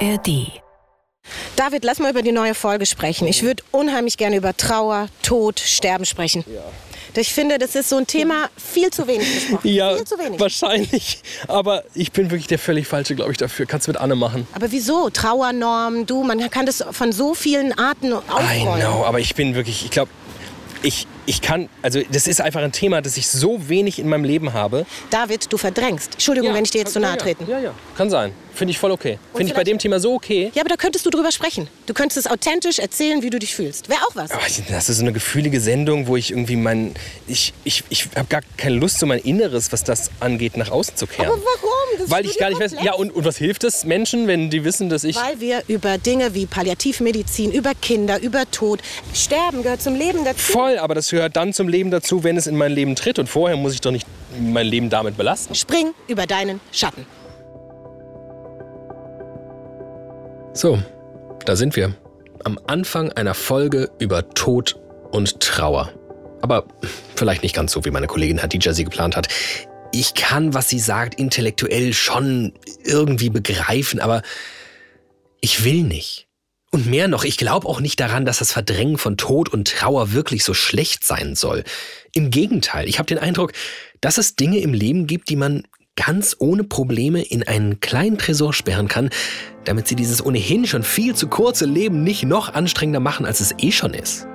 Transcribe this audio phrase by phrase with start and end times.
[0.00, 0.60] ARD.
[1.56, 3.26] David, lass mal über die neue Folge sprechen.
[3.26, 6.44] Ich würde unheimlich gerne über Trauer, Tod, Sterben sprechen.
[6.46, 6.60] Ja.
[7.18, 9.68] Ich finde, das ist so ein Thema viel zu wenig besprochen.
[9.68, 10.38] Ja, viel zu wenig.
[10.38, 11.22] wahrscheinlich.
[11.48, 13.64] Aber ich bin wirklich der völlig Falsche, glaube ich, dafür.
[13.64, 14.46] Kannst du mit Anne machen.
[14.52, 15.08] Aber wieso?
[15.08, 18.78] Trauernorm, du, man kann das von so vielen Arten aufrollen.
[18.78, 20.10] I know, aber ich bin wirklich, ich glaube,
[20.82, 24.24] ich, ich kann, also das ist einfach ein Thema, das ich so wenig in meinem
[24.24, 24.86] Leben habe.
[25.10, 26.14] David, du verdrängst.
[26.14, 27.22] Entschuldigung, Ja, wenn ich dir jetzt zu ja, nahe ja.
[27.22, 27.44] trete.
[27.50, 28.32] Ja, ja, kann sein.
[28.54, 29.18] Finde ich voll okay.
[29.34, 30.50] Finde ich bei dem Thema so okay.
[30.54, 31.68] Ja, aber da könntest du drüber sprechen.
[31.84, 33.90] Du könntest es authentisch erzählen, wie du dich fühlst.
[33.90, 34.30] Wäre auch was.
[34.30, 36.94] Aber das ist so eine gefühlige Sendung, wo ich irgendwie mein,
[37.26, 40.96] ich, ich, ich habe gar keine Lust, so mein Inneres, was das angeht, nach außen
[40.96, 41.26] zu kehren.
[41.26, 41.98] Aber warum?
[41.98, 44.64] Das Weil ich gar nicht weiß, ja und, und was hilft es Menschen, wenn die
[44.64, 45.16] wissen, dass ich...
[45.16, 48.80] Weil wir über Dinge wie Palliativmedizin, über Kinder, über Tod,
[49.12, 50.52] Sterben gehört zum Leben dazu.
[50.52, 53.18] Voll, aber das gehört dann zum Leben dazu, wenn es in mein Leben tritt.
[53.18, 54.06] Und vorher muss ich doch nicht
[54.38, 55.54] mein Leben damit belasten.
[55.54, 57.06] Spring über deinen Schatten.
[60.52, 60.78] So,
[61.46, 61.94] da sind wir.
[62.44, 64.78] Am Anfang einer Folge über Tod
[65.10, 65.90] und Trauer.
[66.42, 66.64] Aber
[67.14, 69.28] vielleicht nicht ganz so, wie meine Kollegin Hadija sie geplant hat.
[69.92, 72.52] Ich kann, was sie sagt, intellektuell schon
[72.84, 74.20] irgendwie begreifen, aber
[75.40, 76.25] ich will nicht.
[76.76, 80.12] Und mehr noch, ich glaube auch nicht daran, dass das Verdrängen von Tod und Trauer
[80.12, 81.64] wirklich so schlecht sein soll.
[82.12, 83.52] Im Gegenteil, ich habe den Eindruck,
[84.02, 85.62] dass es Dinge im Leben gibt, die man
[85.96, 89.08] ganz ohne Probleme in einen kleinen Tresor sperren kann,
[89.64, 93.54] damit sie dieses ohnehin schon viel zu kurze Leben nicht noch anstrengender machen, als es
[93.56, 94.26] eh schon ist.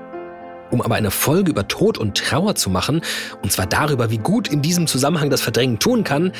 [0.71, 3.01] Um aber eine Folge über Tod und Trauer zu machen,
[3.43, 6.31] und zwar darüber, wie gut in diesem Zusammenhang das Verdrängen tun kann,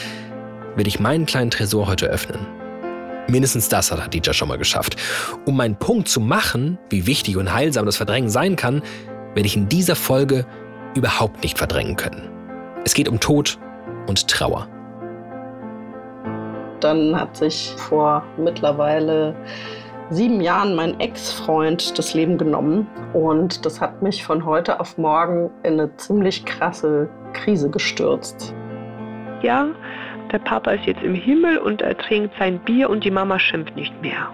[0.76, 2.61] will ich meinen kleinen Tresor heute öffnen.
[3.28, 4.96] Mindestens das hat Hadija schon mal geschafft.
[5.46, 8.82] Um meinen Punkt zu machen, wie wichtig und heilsam das Verdrängen sein kann,
[9.34, 10.46] werde ich in dieser Folge
[10.96, 12.30] überhaupt nicht verdrängen können.
[12.84, 13.58] Es geht um Tod
[14.08, 14.68] und Trauer.
[16.80, 19.36] Dann hat sich vor mittlerweile
[20.10, 22.88] sieben Jahren mein Ex-Freund das Leben genommen.
[23.14, 28.54] Und das hat mich von heute auf morgen in eine ziemlich krasse Krise gestürzt.
[29.42, 29.68] Ja,
[30.32, 33.76] der Papa ist jetzt im Himmel und er trinkt sein Bier und die Mama schimpft
[33.76, 34.30] nicht mehr.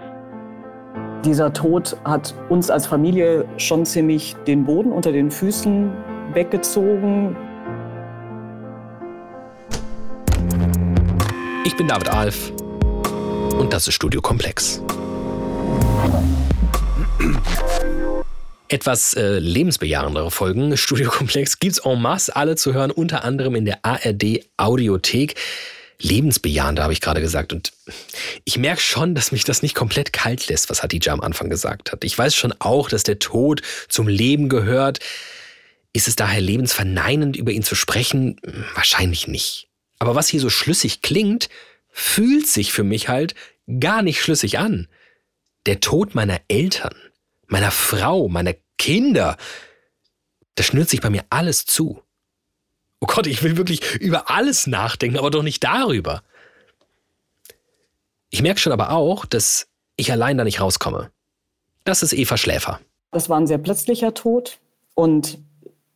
[1.24, 5.90] Dieser Tod hat uns als Familie schon ziemlich den Boden unter den Füßen
[6.32, 7.36] weggezogen.
[11.64, 12.52] Ich bin David Alf
[13.58, 14.82] und das ist Studio Komplex.
[18.68, 23.64] Etwas äh, lebensbejahendere Folgen Studio Komplex gibt's en masse alle zu hören, unter anderem in
[23.64, 25.34] der ARD Audiothek.
[26.00, 27.72] Lebensbejahender habe ich gerade gesagt und
[28.44, 31.90] ich merke schon, dass mich das nicht komplett kalt lässt, was Hadija am Anfang gesagt
[31.90, 32.04] hat.
[32.04, 35.00] Ich weiß schon auch, dass der Tod zum Leben gehört.
[35.92, 38.40] Ist es daher lebensverneinend, über ihn zu sprechen?
[38.74, 39.68] Wahrscheinlich nicht.
[39.98, 41.48] Aber was hier so schlüssig klingt,
[41.88, 43.34] fühlt sich für mich halt
[43.80, 44.86] gar nicht schlüssig an.
[45.66, 46.94] Der Tod meiner Eltern,
[47.48, 49.36] meiner Frau, meiner Kinder,
[50.54, 52.02] da schnürt sich bei mir alles zu.
[53.00, 56.22] Oh Gott, ich will wirklich über alles nachdenken, aber doch nicht darüber.
[58.30, 61.10] Ich merke schon aber auch, dass ich allein da nicht rauskomme.
[61.84, 62.80] Das ist Eva Schläfer.
[63.10, 64.58] Das war ein sehr plötzlicher Tod
[64.94, 65.38] und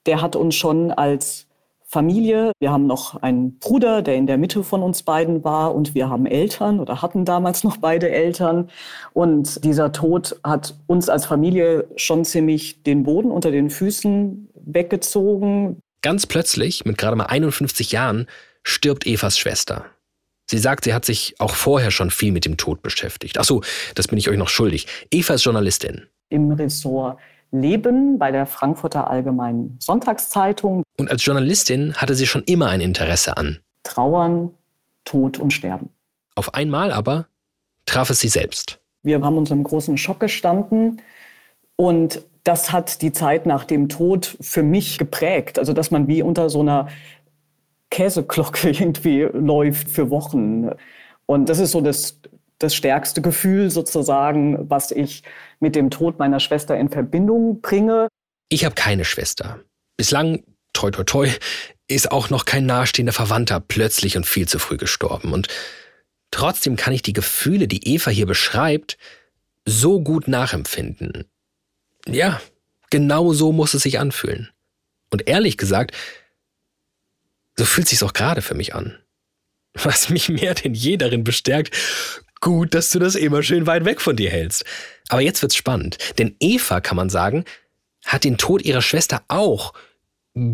[0.06, 1.46] der hat uns schon als
[1.92, 5.94] Familie, wir haben noch einen Bruder, der in der Mitte von uns beiden war und
[5.94, 8.70] wir haben Eltern oder hatten damals noch beide Eltern
[9.12, 15.80] und dieser Tod hat uns als Familie schon ziemlich den Boden unter den Füßen weggezogen.
[16.02, 18.26] Ganz plötzlich, mit gerade mal 51 Jahren,
[18.64, 19.86] stirbt Evas Schwester.
[20.50, 23.38] Sie sagt, sie hat sich auch vorher schon viel mit dem Tod beschäftigt.
[23.38, 23.62] Ach so,
[23.94, 24.86] das bin ich euch noch schuldig.
[25.10, 26.02] Eva ist Journalistin.
[26.28, 27.18] Im Ressort
[27.52, 30.82] Leben bei der Frankfurter Allgemeinen Sonntagszeitung.
[30.98, 33.60] Und als Journalistin hatte sie schon immer ein Interesse an.
[33.82, 34.50] Trauern,
[35.04, 35.90] Tod und Sterben.
[36.34, 37.28] Auf einmal aber
[37.86, 38.80] traf es sie selbst.
[39.02, 41.02] Wir haben uns im großen Schock gestanden
[41.82, 45.58] und das hat die Zeit nach dem Tod für mich geprägt.
[45.58, 46.86] Also dass man wie unter so einer
[47.90, 50.70] Käseglocke irgendwie läuft für Wochen.
[51.26, 52.20] Und das ist so das,
[52.60, 55.24] das stärkste Gefühl sozusagen, was ich
[55.58, 58.06] mit dem Tod meiner Schwester in Verbindung bringe.
[58.48, 59.58] Ich habe keine Schwester.
[59.96, 61.28] Bislang, toi toi toi,
[61.88, 65.32] ist auch noch kein nahestehender Verwandter plötzlich und viel zu früh gestorben.
[65.32, 65.48] Und
[66.30, 68.98] trotzdem kann ich die Gefühle, die Eva hier beschreibt,
[69.64, 71.24] so gut nachempfinden.
[72.06, 72.40] Ja,
[72.90, 74.50] genau so muss es sich anfühlen.
[75.10, 75.92] Und ehrlich gesagt,
[77.56, 78.98] so fühlt sich's auch gerade für mich an.
[79.74, 81.74] Was mich mehr denn je darin bestärkt,
[82.40, 84.64] gut, dass du das immer schön weit weg von dir hältst.
[85.08, 87.44] Aber jetzt wird's spannend, denn Eva, kann man sagen,
[88.04, 89.72] hat den Tod ihrer Schwester auch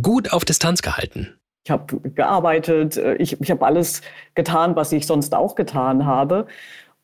[0.02, 1.38] gut auf Distanz gehalten.
[1.64, 4.02] Ich habe gearbeitet, äh, ich, ich habe alles
[4.34, 6.46] getan, was ich sonst auch getan habe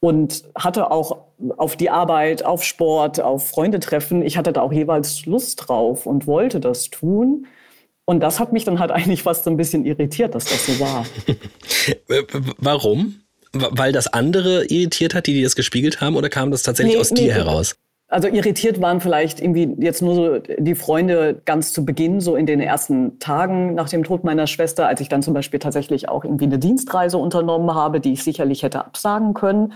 [0.00, 1.23] und hatte auch
[1.56, 4.22] auf die Arbeit, auf Sport, auf Freunde treffen.
[4.22, 7.46] Ich hatte da auch jeweils Lust drauf und wollte das tun.
[8.04, 10.80] Und das hat mich dann halt eigentlich fast so ein bisschen irritiert, dass das so
[10.80, 11.06] war.
[12.58, 13.20] Warum?
[13.52, 17.00] Weil das andere irritiert hat, die, die das gespiegelt haben, oder kam das tatsächlich nee,
[17.00, 17.76] aus nee, dir heraus?
[18.08, 22.46] Also irritiert waren vielleicht irgendwie jetzt nur so die Freunde ganz zu Beginn, so in
[22.46, 26.24] den ersten Tagen nach dem Tod meiner Schwester, als ich dann zum Beispiel tatsächlich auch
[26.24, 29.72] irgendwie eine Dienstreise unternommen habe, die ich sicherlich hätte absagen können.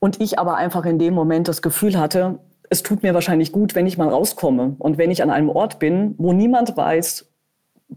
[0.00, 3.74] Und ich aber einfach in dem Moment das Gefühl hatte, es tut mir wahrscheinlich gut,
[3.74, 7.30] wenn ich mal rauskomme und wenn ich an einem Ort bin, wo niemand weiß,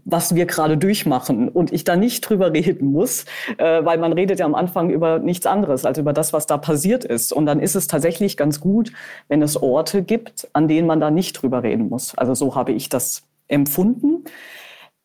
[0.04, 3.24] was wir gerade durchmachen und ich da nicht drüber reden muss,
[3.58, 6.58] äh, weil man redet ja am Anfang über nichts anderes als über das, was da
[6.58, 7.32] passiert ist.
[7.32, 8.92] Und dann ist es tatsächlich ganz gut,
[9.28, 12.16] wenn es Orte gibt, an denen man da nicht drüber reden muss.
[12.16, 14.24] Also so habe ich das empfunden.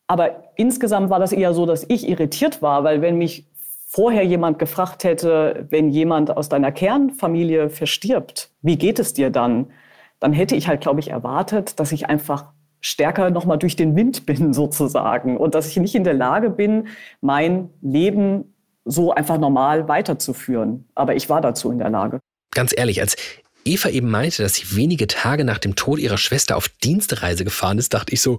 [0.08, 3.46] Aber insgesamt war das eher so, dass ich irritiert war, weil wenn mich
[3.92, 9.72] vorher jemand gefragt hätte, wenn jemand aus deiner Kernfamilie verstirbt, wie geht es dir dann?
[10.20, 14.26] Dann hätte ich halt, glaube ich, erwartet, dass ich einfach stärker nochmal durch den Wind
[14.26, 16.86] bin sozusagen und dass ich nicht in der Lage bin,
[17.20, 18.54] mein Leben
[18.84, 20.88] so einfach normal weiterzuführen.
[20.94, 22.20] Aber ich war dazu in der Lage.
[22.54, 23.16] Ganz ehrlich, als
[23.64, 27.78] Eva eben meinte, dass sie wenige Tage nach dem Tod ihrer Schwester auf Dienstreise gefahren
[27.78, 28.38] ist, dachte ich so,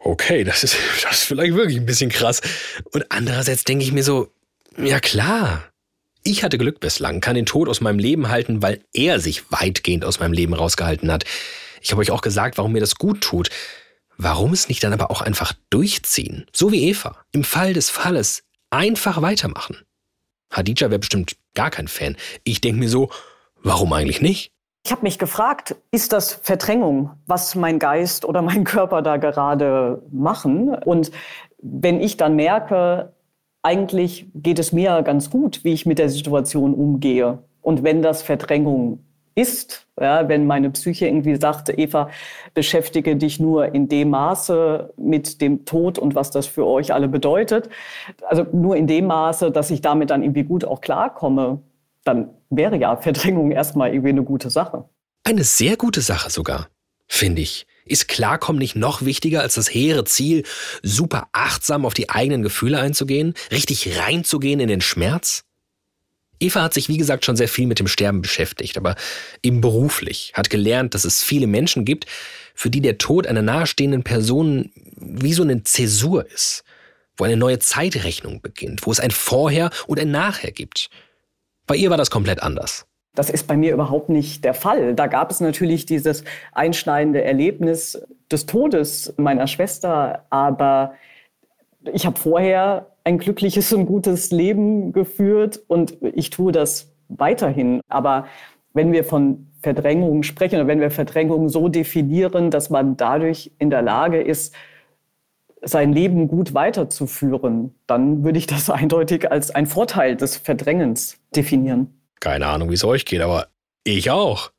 [0.00, 2.40] okay, das ist, das ist vielleicht wirklich ein bisschen krass.
[2.92, 4.28] Und andererseits denke ich mir so,
[4.78, 5.64] ja klar.
[6.24, 10.04] Ich hatte Glück bislang, kann den Tod aus meinem Leben halten, weil er sich weitgehend
[10.04, 11.24] aus meinem Leben rausgehalten hat.
[11.80, 13.50] Ich habe euch auch gesagt, warum mir das gut tut.
[14.16, 16.46] Warum es nicht dann aber auch einfach durchziehen?
[16.52, 17.16] So wie Eva.
[17.32, 19.76] Im Fall des Falles einfach weitermachen.
[20.52, 22.16] Hadija wäre bestimmt gar kein Fan.
[22.42, 23.10] Ich denke mir so,
[23.62, 24.52] warum eigentlich nicht?
[24.84, 30.02] Ich habe mich gefragt, ist das Verdrängung, was mein Geist oder mein Körper da gerade
[30.10, 30.74] machen?
[30.74, 31.10] Und
[31.58, 33.12] wenn ich dann merke,
[33.68, 37.38] eigentlich geht es mir ganz gut, wie ich mit der Situation umgehe.
[37.60, 39.00] Und wenn das Verdrängung
[39.34, 42.08] ist, ja, wenn meine Psyche irgendwie sagt, Eva,
[42.54, 47.08] beschäftige dich nur in dem Maße mit dem Tod und was das für euch alle
[47.08, 47.68] bedeutet,
[48.26, 51.60] also nur in dem Maße, dass ich damit dann irgendwie gut auch klarkomme,
[52.04, 54.88] dann wäre ja Verdrängung erstmal irgendwie eine gute Sache.
[55.24, 56.68] Eine sehr gute Sache sogar,
[57.06, 57.66] finde ich.
[57.88, 60.44] Ist Klarkommen nicht noch wichtiger als das hehre Ziel,
[60.82, 65.44] super achtsam auf die eigenen Gefühle einzugehen, richtig reinzugehen in den Schmerz?
[66.40, 68.94] Eva hat sich, wie gesagt, schon sehr viel mit dem Sterben beschäftigt, aber
[69.42, 72.06] eben beruflich, hat gelernt, dass es viele Menschen gibt,
[72.54, 76.64] für die der Tod einer nahestehenden Person wie so eine Zäsur ist,
[77.16, 80.90] wo eine neue Zeitrechnung beginnt, wo es ein Vorher und ein Nachher gibt.
[81.66, 82.87] Bei ihr war das komplett anders.
[83.18, 84.94] Das ist bei mir überhaupt nicht der Fall.
[84.94, 86.22] Da gab es natürlich dieses
[86.52, 88.00] einschneidende Erlebnis
[88.30, 90.92] des Todes meiner Schwester, aber
[91.92, 97.80] ich habe vorher ein glückliches und gutes Leben geführt und ich tue das weiterhin.
[97.88, 98.26] Aber
[98.72, 103.70] wenn wir von Verdrängung sprechen oder wenn wir Verdrängung so definieren, dass man dadurch in
[103.70, 104.54] der Lage ist,
[105.60, 111.97] sein Leben gut weiterzuführen, dann würde ich das eindeutig als ein Vorteil des Verdrängens definieren.
[112.20, 113.48] Keine Ahnung, wie es euch geht, aber
[113.84, 114.50] ich auch.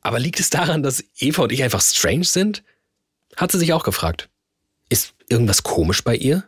[0.00, 2.62] Aber liegt es daran, dass Eva und ich einfach strange sind?
[3.36, 4.28] Hat sie sich auch gefragt.
[4.88, 6.44] Ist irgendwas komisch bei ihr?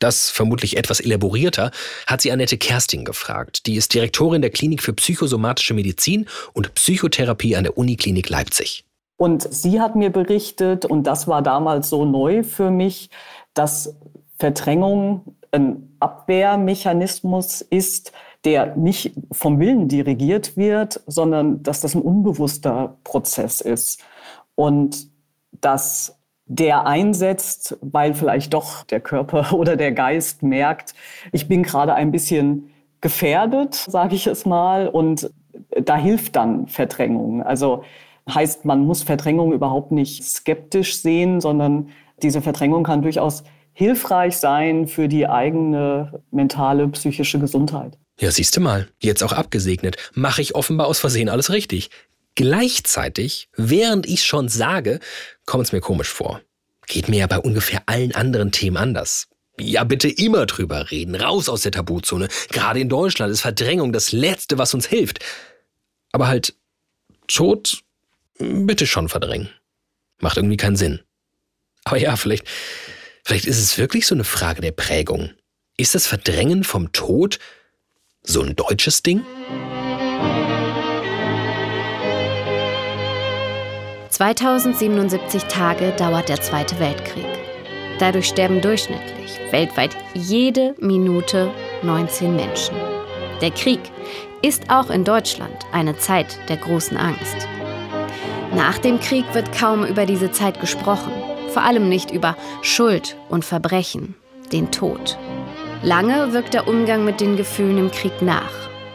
[0.00, 1.70] das vermutlich etwas elaborierter,
[2.06, 3.66] hat sie Annette Kersting gefragt.
[3.66, 8.84] Die ist Direktorin der Klinik für psychosomatische Medizin und Psychotherapie an der Uniklinik Leipzig.
[9.16, 13.10] Und sie hat mir berichtet, und das war damals so neu für mich,
[13.52, 13.94] dass
[14.38, 18.12] Verdrängung ein Abwehrmechanismus ist,
[18.44, 24.02] der nicht vom Willen dirigiert wird, sondern dass das ein unbewusster Prozess ist.
[24.54, 25.08] Und
[25.52, 30.94] dass der einsetzt, weil vielleicht doch der Körper oder der Geist merkt,
[31.32, 32.70] ich bin gerade ein bisschen
[33.00, 35.30] gefährdet, sage ich es mal, und
[35.82, 37.42] da hilft dann Verdrängung.
[37.42, 37.82] Also
[38.28, 41.88] heißt, man muss Verdrängung überhaupt nicht skeptisch sehen, sondern
[42.22, 47.98] diese Verdrängung kann durchaus hilfreich sein für die eigene mentale, psychische Gesundheit.
[48.20, 51.88] Ja, siehst du mal, jetzt auch abgesegnet, mache ich offenbar aus Versehen alles richtig.
[52.34, 55.00] Gleichzeitig, während ich schon sage,
[55.46, 56.42] kommt es mir komisch vor.
[56.86, 59.28] Geht mir ja bei ungefähr allen anderen Themen anders.
[59.58, 62.28] Ja, bitte immer drüber reden, raus aus der Tabuzone.
[62.50, 65.20] Gerade in Deutschland ist Verdrängung das Letzte, was uns hilft.
[66.12, 66.54] Aber halt,
[67.26, 67.82] Tod,
[68.38, 69.48] bitte schon verdrängen.
[70.18, 71.00] Macht irgendwie keinen Sinn.
[71.84, 72.46] Aber ja, vielleicht,
[73.24, 75.30] vielleicht ist es wirklich so eine Frage der Prägung.
[75.78, 77.38] Ist das Verdrängen vom Tod
[78.30, 79.22] so ein deutsches Ding?
[84.08, 87.26] 2077 Tage dauert der Zweite Weltkrieg.
[87.98, 91.50] Dadurch sterben durchschnittlich weltweit jede Minute
[91.82, 92.76] 19 Menschen.
[93.40, 93.80] Der Krieg,
[94.42, 97.48] ist auch in Deutschland eine Zeit der großen Angst.
[98.54, 101.12] Nach dem Krieg wird kaum über diese Zeit gesprochen,
[101.52, 104.14] vor allem nicht über Schuld und Verbrechen,
[104.52, 105.18] den Tod.
[105.82, 108.52] Lange wirkt der Umgang mit den Gefühlen im Krieg nach.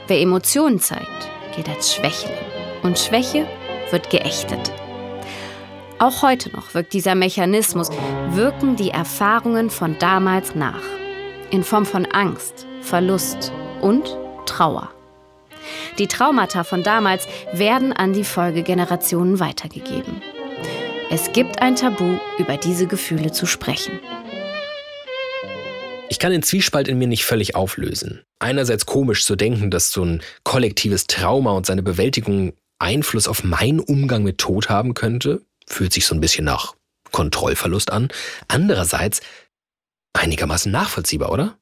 [0.07, 2.37] Wer Emotionen zeigt, gilt als Schwächling.
[2.83, 3.47] Und Schwäche
[3.89, 4.71] wird geächtet.
[5.97, 7.89] Auch heute noch wirkt dieser Mechanismus,
[8.29, 10.83] wirken die Erfahrungen von damals nach.
[11.49, 13.51] In Form von Angst, Verlust
[13.81, 14.15] und
[14.45, 14.91] Trauer.
[15.97, 20.21] Die Traumata von damals werden an die Folgegenerationen weitergegeben.
[21.09, 23.99] Es gibt ein Tabu, über diese Gefühle zu sprechen.
[26.15, 28.23] Ich kann den Zwiespalt in mir nicht völlig auflösen.
[28.39, 33.81] Einerseits komisch zu denken, dass so ein kollektives Trauma und seine Bewältigung Einfluss auf meinen
[33.81, 36.73] Umgang mit Tod haben könnte, fühlt sich so ein bisschen nach
[37.11, 38.07] Kontrollverlust an.
[38.47, 39.19] Andererseits
[40.13, 41.57] einigermaßen nachvollziehbar, oder?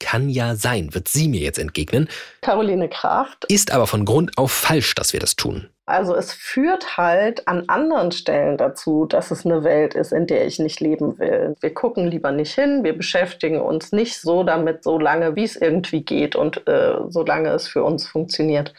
[0.00, 2.08] Kann ja sein, wird sie mir jetzt entgegnen.
[2.40, 3.44] Caroline Kracht.
[3.44, 5.68] Ist aber von Grund auf falsch, dass wir das tun.
[5.88, 10.46] Also es führt halt an anderen Stellen dazu, dass es eine Welt ist, in der
[10.46, 11.56] ich nicht leben will.
[11.62, 15.56] Wir gucken lieber nicht hin, wir beschäftigen uns nicht so damit, so lange, wie es
[15.56, 18.74] irgendwie geht und äh, solange es für uns funktioniert.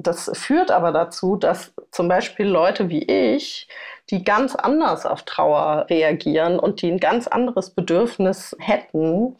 [0.00, 3.68] Das führt aber dazu, dass zum Beispiel Leute wie ich,
[4.10, 9.36] die ganz anders auf Trauer reagieren und die ein ganz anderes Bedürfnis hätten,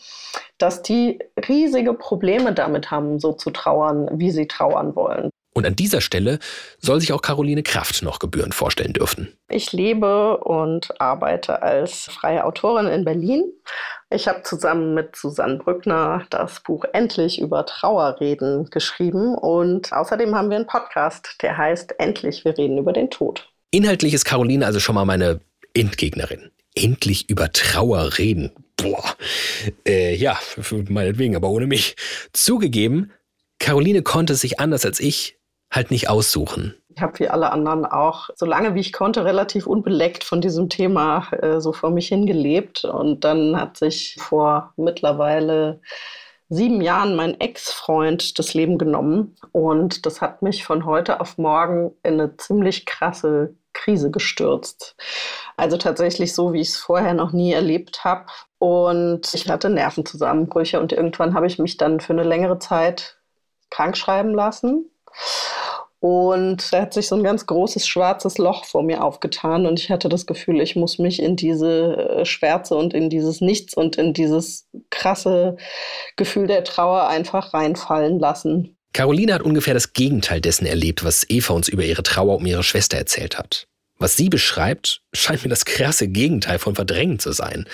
[0.58, 5.30] dass die riesige Probleme damit haben, so zu trauern, wie sie trauern wollen.
[5.60, 6.38] Und an dieser Stelle
[6.78, 9.28] soll sich auch Caroline Kraft noch gebührend vorstellen dürfen.
[9.50, 13.44] Ich lebe und arbeite als freie Autorin in Berlin.
[14.08, 20.48] Ich habe zusammen mit Susanne Brückner das Buch Endlich über Trauerreden geschrieben und außerdem haben
[20.48, 23.46] wir einen Podcast, der heißt Endlich, wir reden über den Tod.
[23.70, 25.40] Inhaltlich ist Caroline also schon mal meine
[25.74, 26.52] Endgegnerin.
[26.74, 28.50] Endlich über Trauer reden.
[28.78, 29.14] Boah.
[29.86, 30.40] Äh, ja,
[30.88, 31.96] meinetwegen, aber ohne mich.
[32.32, 33.12] Zugegeben,
[33.58, 35.36] Caroline konnte sich anders als ich
[35.70, 36.74] halt nicht aussuchen.
[36.94, 40.68] Ich habe wie alle anderen auch, so lange wie ich konnte, relativ unbeleckt von diesem
[40.68, 42.84] Thema äh, so vor mich hingelebt.
[42.84, 45.80] Und dann hat sich vor mittlerweile
[46.48, 49.36] sieben Jahren mein Ex-Freund das Leben genommen.
[49.52, 54.96] Und das hat mich von heute auf morgen in eine ziemlich krasse Krise gestürzt.
[55.56, 58.26] Also tatsächlich so, wie ich es vorher noch nie erlebt habe.
[58.58, 63.18] Und ich hatte Nervenzusammenbrüche und irgendwann habe ich mich dann für eine längere Zeit
[63.70, 64.89] krank schreiben lassen.
[66.00, 69.90] Und da hat sich so ein ganz großes schwarzes Loch vor mir aufgetan und ich
[69.90, 73.96] hatte das Gefühl, ich muss mich in diese äh, Schwärze und in dieses Nichts und
[73.96, 75.58] in dieses krasse
[76.16, 78.78] Gefühl der Trauer einfach reinfallen lassen.
[78.94, 82.62] Caroline hat ungefähr das Gegenteil dessen erlebt, was Eva uns über ihre Trauer um ihre
[82.62, 83.68] Schwester erzählt hat.
[83.98, 87.66] Was sie beschreibt, scheint mir das krasse Gegenteil von Verdrängen zu sein.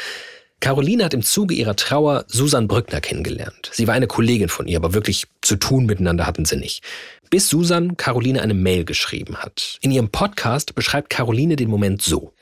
[0.61, 3.71] Caroline hat im Zuge ihrer Trauer Susan Brückner kennengelernt.
[3.73, 6.83] Sie war eine Kollegin von ihr, aber wirklich zu tun miteinander hatten sie nicht.
[7.31, 9.79] Bis Susan Caroline eine Mail geschrieben hat.
[9.81, 12.33] In ihrem Podcast beschreibt Caroline den Moment so.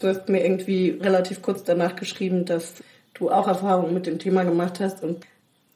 [0.00, 2.74] Du hast mir irgendwie relativ kurz danach geschrieben, dass
[3.14, 5.24] du auch Erfahrungen mit dem Thema gemacht hast und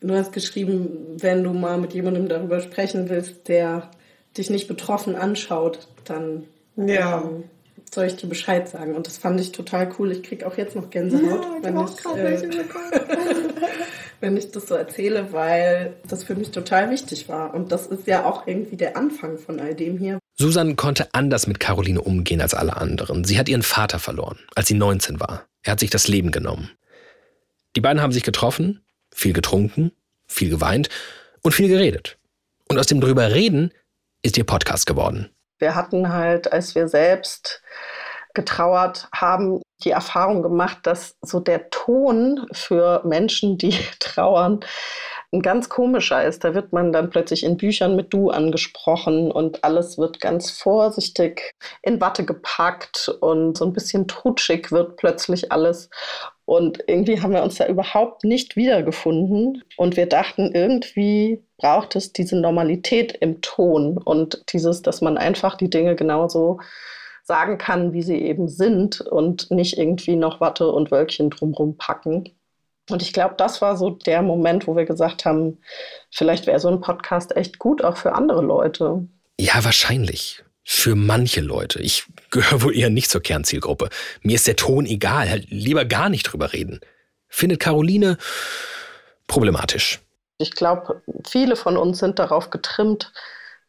[0.01, 3.91] du hast geschrieben, wenn du mal mit jemandem darüber sprechen willst, der
[4.37, 6.45] dich nicht betroffen anschaut, dann
[6.77, 7.23] ja.
[7.23, 7.45] ähm,
[7.93, 8.95] soll ich dir Bescheid sagen.
[8.95, 10.13] Und das fand ich total cool.
[10.13, 12.65] Ich kriege auch jetzt noch Gänsehaut, ja, wenn, ich, äh,
[14.23, 17.53] wenn ich das so erzähle, weil das für mich total wichtig war.
[17.53, 20.19] Und das ist ja auch irgendwie der Anfang von all dem hier.
[20.39, 23.25] Susan konnte anders mit Caroline umgehen als alle anderen.
[23.25, 25.45] Sie hat ihren Vater verloren, als sie 19 war.
[25.65, 26.71] Er hat sich das Leben genommen.
[27.75, 29.93] Die beiden haben sich getroffen, viel getrunken,
[30.27, 30.89] viel geweint
[31.43, 32.17] und viel geredet.
[32.69, 33.73] Und aus dem drüber reden
[34.23, 35.31] ist ihr Podcast geworden.
[35.59, 37.63] Wir hatten halt, als wir selbst
[38.35, 44.61] getrauert haben, die Erfahrung gemacht, dass so der Ton für Menschen, die trauern,
[45.35, 46.45] ein ganz komischer ist.
[46.45, 51.55] Da wird man dann plötzlich in Büchern mit Du angesprochen und alles wird ganz vorsichtig
[51.81, 55.89] in Watte gepackt und so ein bisschen trutschig wird plötzlich alles.
[56.45, 59.65] Und irgendwie haben wir uns da überhaupt nicht wiedergefunden.
[59.79, 65.57] Und wir dachten, irgendwie braucht es diese Normalität im Ton und dieses, dass man einfach
[65.57, 66.59] die Dinge genauso
[67.23, 72.29] sagen kann, wie sie eben sind und nicht irgendwie noch Watte und Wölkchen drumherum packen.
[72.91, 75.59] Und ich glaube, das war so der Moment, wo wir gesagt haben,
[76.11, 79.07] vielleicht wäre so ein Podcast echt gut auch für andere Leute.
[79.39, 80.45] Ja, wahrscheinlich.
[80.65, 81.81] Für manche Leute.
[81.81, 83.89] Ich gehöre wohl eher nicht zur Kernzielgruppe.
[84.23, 85.29] Mir ist der Ton egal.
[85.29, 86.81] Halt lieber gar nicht drüber reden.
[87.29, 88.17] Findet Caroline
[89.27, 90.01] problematisch.
[90.39, 93.13] Ich glaube, viele von uns sind darauf getrimmt,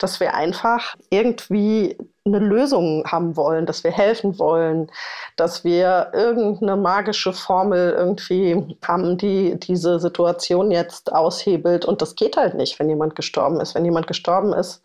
[0.04, 4.92] dass wir einfach irgendwie eine Lösung haben wollen, dass wir helfen wollen,
[5.38, 11.86] dass wir irgendeine magische Formel irgendwie haben, die diese Situation jetzt aushebelt.
[11.86, 13.76] Und das geht halt nicht, wenn jemand gestorben ist.
[13.76, 14.84] Wenn jemand gestorben ist,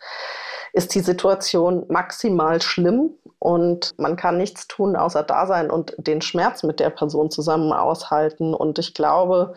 [0.73, 3.11] ist die Situation maximal schlimm
[3.41, 7.73] und man kann nichts tun, außer da sein und den Schmerz mit der Person zusammen
[7.73, 8.55] aushalten.
[8.55, 9.55] Und ich glaube,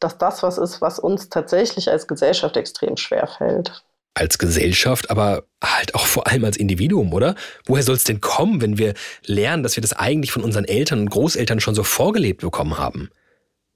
[0.00, 5.44] dass das was ist, was uns tatsächlich als Gesellschaft extrem schwer fällt als Gesellschaft, aber
[5.62, 7.34] halt auch vor allem als Individuum, oder?
[7.66, 11.00] Woher soll es denn kommen, wenn wir lernen, dass wir das eigentlich von unseren Eltern
[11.00, 13.10] und Großeltern schon so vorgelebt bekommen haben?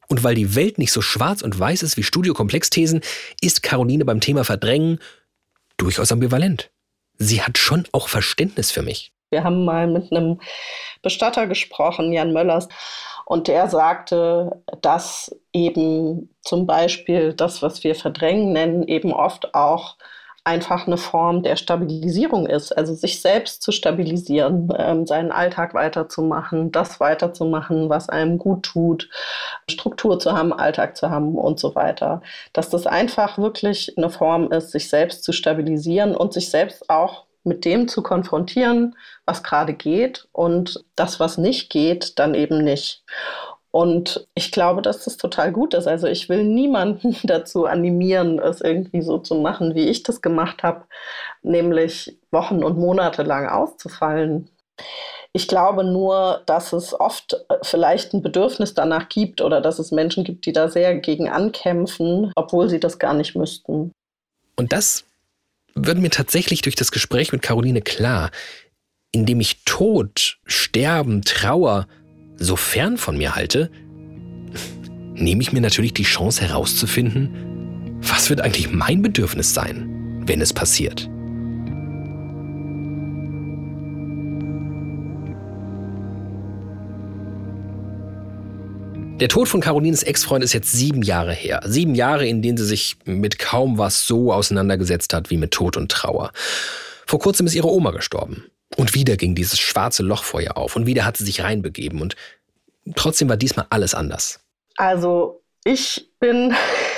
[0.09, 3.01] Und weil die Welt nicht so schwarz und weiß ist wie Studiokomplexthesen,
[3.41, 5.01] ist Caroline beim Thema Verdrängen
[5.79, 6.71] durchaus ambivalent.
[7.19, 9.13] Sie hat schon auch Verständnis für mich.
[9.31, 10.41] Wir haben mal mit einem
[11.03, 12.69] Bestatter gesprochen, Jan Möllers,
[13.25, 19.97] und der sagte, dass eben zum Beispiel das, was wir Verdrängen nennen, eben oft auch
[20.47, 22.73] einfach eine Form der Stabilisierung ist.
[22.73, 29.11] Also sich selbst zu stabilisieren, ähm, seinen Alltag weiterzumachen, das weiterzumachen, was einem gut tut,
[29.69, 32.23] Struktur zu haben, Alltag zu haben und so weiter.
[32.53, 37.25] Dass das einfach wirklich eine Form ist, sich selbst zu stabilisieren und sich selbst auch
[37.43, 43.05] mit dem zu konfrontieren, was gerade geht und das, was nicht geht, dann eben nicht.
[43.77, 45.87] Und ich glaube, dass das total gut ist.
[45.87, 50.63] Also ich will niemanden dazu animieren, es irgendwie so zu machen, wie ich das gemacht
[50.63, 50.87] habe,
[51.43, 54.49] nämlich Wochen und Monate lang auszufallen.
[55.35, 59.93] Ich glaube nur, dass es oft äh, vielleicht ein Bedürfnis danach gibt oder dass es
[59.93, 63.93] Menschen gibt, die da sehr gegen ankämpfen, obwohl sie das gar nicht müssten.
[64.57, 65.05] Und das
[65.75, 68.31] wird mir tatsächlich durch das Gespräch mit Caroline klar.
[69.13, 71.87] Indem ich Tod, Sterben, Trauer
[72.37, 73.71] so fern von mir halte,
[75.15, 80.53] nehme ich mir natürlich die Chance herauszufinden, was wird eigentlich mein Bedürfnis sein, wenn es
[80.53, 81.09] passiert.
[89.21, 91.63] Der Tod von Carolines Ex-Freund ist jetzt sieben Jahre her.
[91.65, 95.79] Sieben Jahre, in denen sie sich mit kaum was so auseinandergesetzt hat wie mit Tod
[95.79, 96.33] und Trauer.
[97.07, 98.45] Vor kurzem ist ihre Oma gestorben.
[98.77, 100.77] Und wieder ging dieses schwarze Loch vor ihr auf.
[100.77, 102.01] Und wieder hat sie sich reinbegeben.
[102.01, 102.17] Und
[102.95, 104.41] trotzdem war diesmal alles anders.
[104.77, 106.55] Also ich bin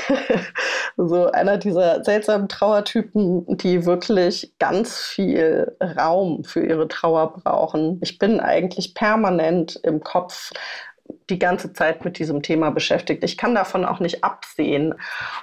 [0.97, 7.99] so einer dieser seltsamen Trauertypen, die wirklich ganz viel Raum für ihre Trauer brauchen.
[8.03, 10.53] Ich bin eigentlich permanent im Kopf
[11.31, 13.23] die ganze Zeit mit diesem Thema beschäftigt.
[13.23, 14.95] Ich kann davon auch nicht absehen.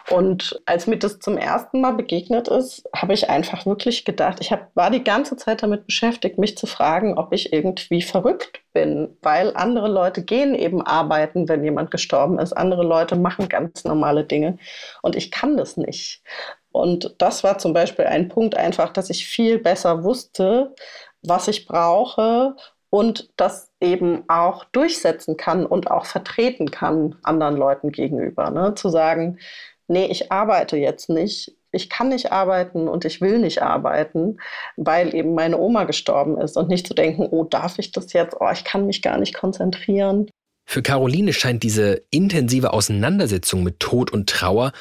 [0.09, 4.51] Und als mir das zum ersten Mal begegnet ist, habe ich einfach wirklich gedacht, ich
[4.51, 9.17] hab, war die ganze Zeit damit beschäftigt, mich zu fragen, ob ich irgendwie verrückt bin,
[9.21, 12.53] weil andere Leute gehen eben arbeiten, wenn jemand gestorben ist.
[12.53, 14.57] Andere Leute machen ganz normale Dinge
[15.01, 16.23] und ich kann das nicht.
[16.71, 20.73] Und das war zum Beispiel ein Punkt einfach, dass ich viel besser wusste,
[21.21, 22.55] was ich brauche
[22.89, 28.49] und das eben auch durchsetzen kann und auch vertreten kann anderen Leuten gegenüber.
[28.49, 28.75] Ne?
[28.75, 29.39] Zu sagen,
[29.87, 34.37] nee, ich arbeite jetzt nicht, ich kann nicht arbeiten und ich will nicht arbeiten,
[34.77, 38.35] weil eben meine Oma gestorben ist und nicht zu denken, oh, darf ich das jetzt?
[38.39, 40.29] Oh, ich kann mich gar nicht konzentrieren.
[40.65, 44.71] Für Caroline scheint diese intensive Auseinandersetzung mit Tod und Trauer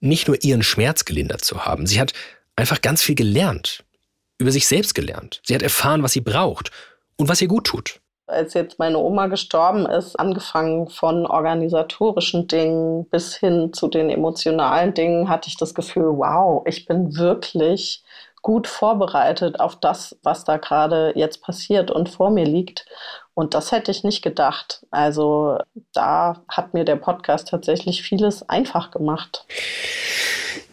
[0.00, 1.86] nicht nur ihren Schmerz gelindert zu haben.
[1.86, 2.12] Sie hat
[2.56, 3.84] einfach ganz viel gelernt,
[4.38, 5.40] über sich selbst gelernt.
[5.44, 6.72] Sie hat erfahren, was sie braucht
[7.16, 8.01] und was ihr gut tut.
[8.26, 14.94] Als jetzt meine Oma gestorben ist, angefangen von organisatorischen Dingen bis hin zu den emotionalen
[14.94, 18.04] Dingen, hatte ich das Gefühl, wow, ich bin wirklich
[18.42, 22.86] gut vorbereitet auf das, was da gerade jetzt passiert und vor mir liegt.
[23.34, 24.84] Und das hätte ich nicht gedacht.
[24.90, 25.58] Also
[25.94, 29.46] da hat mir der Podcast tatsächlich vieles einfach gemacht.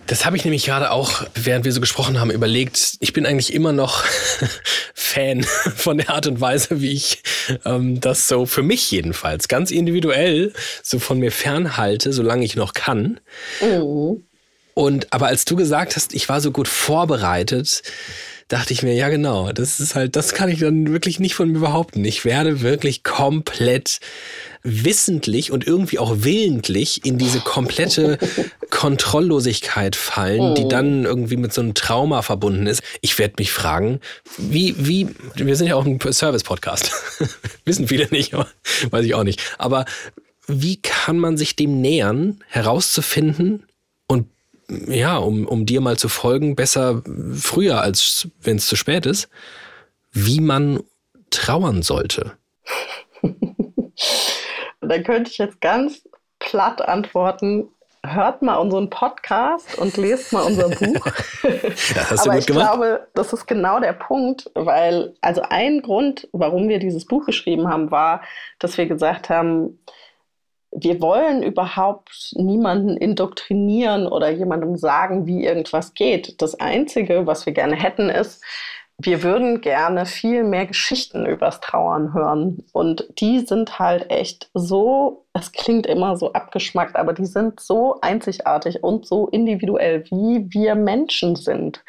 [0.10, 2.98] Das habe ich nämlich gerade auch, während wir so gesprochen haben, überlegt.
[3.00, 4.04] Ich bin eigentlich immer noch
[4.96, 5.44] Fan
[5.76, 7.22] von der Art und Weise, wie ich
[7.64, 12.74] ähm, das so für mich jedenfalls ganz individuell so von mir fernhalte, solange ich noch
[12.74, 13.20] kann.
[13.62, 14.24] Mhm.
[14.80, 17.84] Und aber als du gesagt hast, ich war so gut vorbereitet,
[18.48, 21.52] dachte ich mir, ja genau, das ist halt, das kann ich dann wirklich nicht von
[21.52, 22.06] mir behaupten.
[22.06, 24.00] Ich werde wirklich komplett
[24.64, 28.20] wissentlich und irgendwie auch willentlich in diese komplette
[28.70, 30.70] Kontrolllosigkeit fallen, die oh.
[30.70, 32.82] dann irgendwie mit so einem Trauma verbunden ist.
[33.02, 34.00] Ich werde mich fragen,
[34.38, 36.94] wie, wie, wir sind ja auch ein Service-Podcast.
[37.66, 39.42] Wissen viele nicht, weiß ich auch nicht.
[39.58, 39.84] Aber
[40.48, 43.66] wie kann man sich dem nähern, herauszufinden
[44.70, 47.02] ja, um, um dir mal zu folgen, besser
[47.34, 49.30] früher, als wenn es zu spät ist,
[50.12, 50.82] wie man
[51.30, 52.34] trauern sollte?
[54.82, 56.08] da könnte ich jetzt ganz
[56.40, 57.70] platt antworten,
[58.06, 61.06] hört mal unseren Podcast und lest mal unser Buch.
[61.44, 62.72] Ja, hast du Aber gut ich gemacht.
[62.72, 67.68] glaube, das ist genau der Punkt, weil, also ein Grund, warum wir dieses Buch geschrieben
[67.68, 68.22] haben, war,
[68.60, 69.80] dass wir gesagt haben,
[70.72, 76.42] wir wollen überhaupt niemanden indoktrinieren oder jemandem sagen, wie irgendwas geht.
[76.42, 78.44] Das Einzige, was wir gerne hätten, ist,
[79.02, 82.66] wir würden gerne viel mehr Geschichten übers Trauern hören.
[82.74, 88.02] Und die sind halt echt so, es klingt immer so abgeschmackt, aber die sind so
[88.02, 91.82] einzigartig und so individuell, wie wir Menschen sind.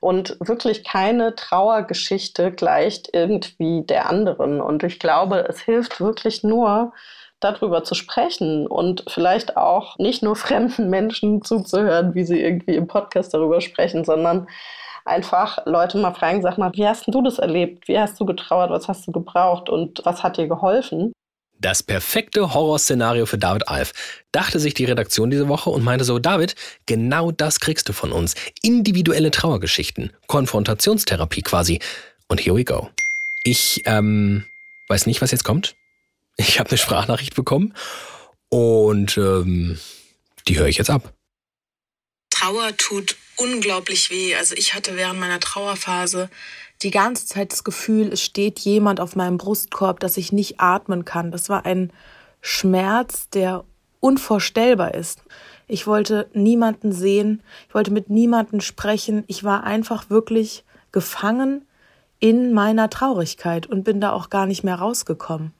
[0.00, 4.62] Und wirklich keine Trauergeschichte gleicht irgendwie der anderen.
[4.62, 6.94] Und ich glaube, es hilft wirklich nur,
[7.40, 12.86] darüber zu sprechen und vielleicht auch nicht nur fremden Menschen zuzuhören, wie sie irgendwie im
[12.86, 14.48] Podcast darüber sprechen, sondern
[15.04, 17.88] einfach Leute mal fragen, sag mal, wie hast du das erlebt?
[17.88, 18.70] Wie hast du getrauert?
[18.70, 19.68] Was hast du gebraucht?
[19.68, 21.12] Und was hat dir geholfen?
[21.60, 23.92] Das perfekte Horrorszenario für David Alf,
[24.30, 26.54] dachte sich die Redaktion diese Woche und meinte so, David,
[26.86, 28.36] genau das kriegst du von uns.
[28.62, 31.80] Individuelle Trauergeschichten, Konfrontationstherapie quasi.
[32.28, 32.90] Und here we go.
[33.42, 34.44] Ich ähm,
[34.86, 35.74] weiß nicht, was jetzt kommt.
[36.38, 37.74] Ich habe eine Sprachnachricht bekommen
[38.48, 39.78] und ähm,
[40.46, 41.12] die höre ich jetzt ab.
[42.30, 44.34] Trauer tut unglaublich weh.
[44.34, 46.30] Also ich hatte während meiner Trauerphase
[46.82, 51.04] die ganze Zeit das Gefühl, es steht jemand auf meinem Brustkorb, dass ich nicht atmen
[51.04, 51.32] kann.
[51.32, 51.92] Das war ein
[52.40, 53.64] Schmerz, der
[54.00, 55.22] unvorstellbar ist.
[55.66, 59.24] Ich wollte niemanden sehen, ich wollte mit niemanden sprechen.
[59.26, 61.66] Ich war einfach wirklich gefangen
[62.20, 65.52] in meiner Traurigkeit und bin da auch gar nicht mehr rausgekommen.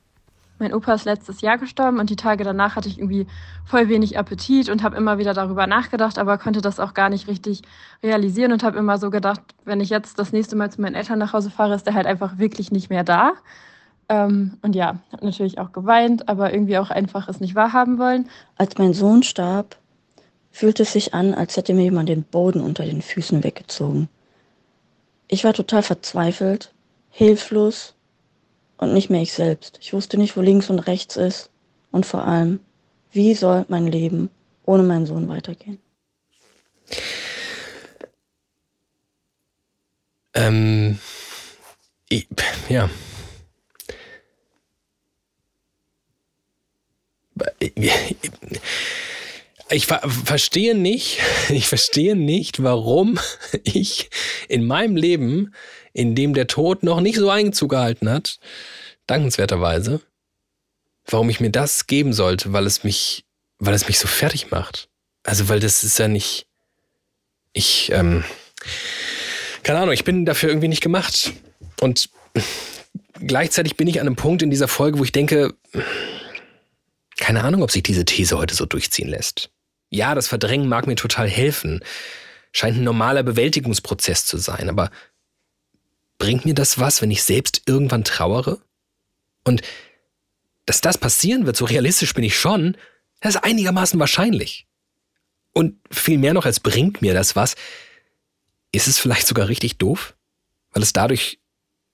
[0.58, 3.26] Mein Opa ist letztes Jahr gestorben und die Tage danach hatte ich irgendwie
[3.64, 7.28] voll wenig Appetit und habe immer wieder darüber nachgedacht, aber konnte das auch gar nicht
[7.28, 7.62] richtig
[8.02, 11.18] realisieren und habe immer so gedacht, wenn ich jetzt das nächste Mal zu meinen Eltern
[11.18, 13.34] nach Hause fahre, ist der halt einfach wirklich nicht mehr da.
[14.08, 18.28] Ähm, und ja, habe natürlich auch geweint, aber irgendwie auch einfach es nicht wahrhaben wollen.
[18.56, 19.76] Als mein Sohn starb,
[20.50, 24.08] fühlte es sich an, als hätte mir jemand den Boden unter den Füßen weggezogen.
[25.28, 26.72] Ich war total verzweifelt,
[27.10, 27.94] hilflos
[28.78, 29.78] und nicht mehr ich selbst.
[29.82, 31.50] Ich wusste nicht, wo links und rechts ist
[31.90, 32.60] und vor allem,
[33.12, 34.30] wie soll mein Leben
[34.64, 35.78] ohne meinen Sohn weitergehen.
[40.34, 40.98] Ähm,
[42.08, 42.28] ich,
[42.68, 42.88] ja.
[49.70, 53.18] Ich ver verstehe nicht, ich verstehe nicht, warum
[53.64, 54.10] ich
[54.48, 55.54] in meinem Leben,
[55.98, 58.38] in dem der Tod noch nicht so Einzug gehalten hat,
[59.08, 60.00] dankenswerterweise,
[61.06, 63.24] warum ich mir das geben sollte, weil es mich,
[63.58, 64.88] weil es mich so fertig macht.
[65.24, 66.46] Also, weil das ist ja nicht,
[67.52, 68.22] ich, ähm,
[69.64, 71.32] keine Ahnung, ich bin dafür irgendwie nicht gemacht.
[71.80, 72.10] Und
[73.14, 75.52] gleichzeitig bin ich an einem Punkt in dieser Folge, wo ich denke,
[77.18, 79.50] keine Ahnung, ob sich diese These heute so durchziehen lässt.
[79.90, 81.80] Ja, das Verdrängen mag mir total helfen.
[82.52, 84.92] Scheint ein normaler Bewältigungsprozess zu sein, aber
[86.18, 88.58] bringt mir das was, wenn ich selbst irgendwann trauere?
[89.44, 89.62] Und
[90.66, 92.76] dass das passieren wird, so realistisch bin ich schon,
[93.20, 94.66] das ist einigermaßen wahrscheinlich.
[95.52, 97.54] Und viel mehr noch als bringt mir das was,
[98.70, 100.14] ist es vielleicht sogar richtig doof,
[100.72, 101.40] weil es dadurch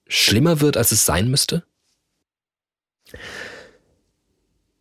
[0.07, 1.63] schlimmer wird, als es sein müsste?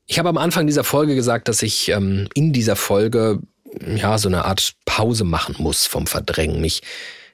[0.07, 3.40] Ich habe am Anfang dieser Folge gesagt, dass ich ähm, in dieser Folge
[3.80, 6.83] ja so eine Art Pause machen muss vom Verdrängen, mich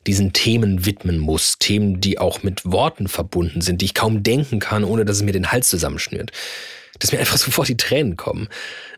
[0.07, 4.59] diesen Themen widmen muss, Themen, die auch mit Worten verbunden sind, die ich kaum denken
[4.59, 6.33] kann, ohne dass es mir den Hals zusammenschnürt.
[6.99, 8.49] Dass mir einfach sofort die Tränen kommen.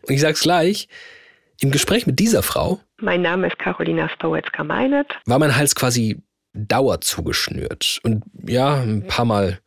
[0.07, 0.87] Und ich sag's gleich,
[1.59, 5.07] im Gespräch mit dieser Frau Mein Name ist Carolina Stowetzka-Meinet.
[5.25, 6.21] war mein Hals quasi
[6.53, 7.99] dauer zugeschnürt.
[8.03, 9.59] Und ja, ein paar Mal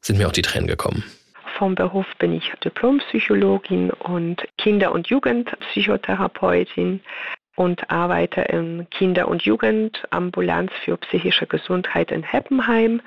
[0.00, 1.04] sind mir auch die Tränen gekommen.
[1.58, 7.00] Vom Beruf bin ich Diplompsychologin und Kinder- und Jugendpsychotherapeutin
[7.60, 13.02] und arbeite in Kinder- und Jugendambulanz für psychische Gesundheit in Heppenheim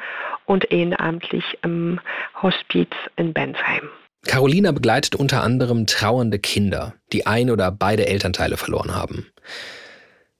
[0.45, 1.99] und ehrenamtlich im
[2.39, 3.89] Hospiz in Bensheim.
[4.27, 9.25] Carolina begleitet unter anderem trauernde Kinder, die ein oder beide Elternteile verloren haben.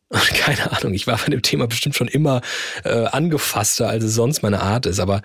[0.10, 2.42] Und keine Ahnung, ich war von dem Thema bestimmt schon immer
[2.84, 5.00] äh, angefasster, als es sonst meine Art ist.
[5.00, 5.24] Aber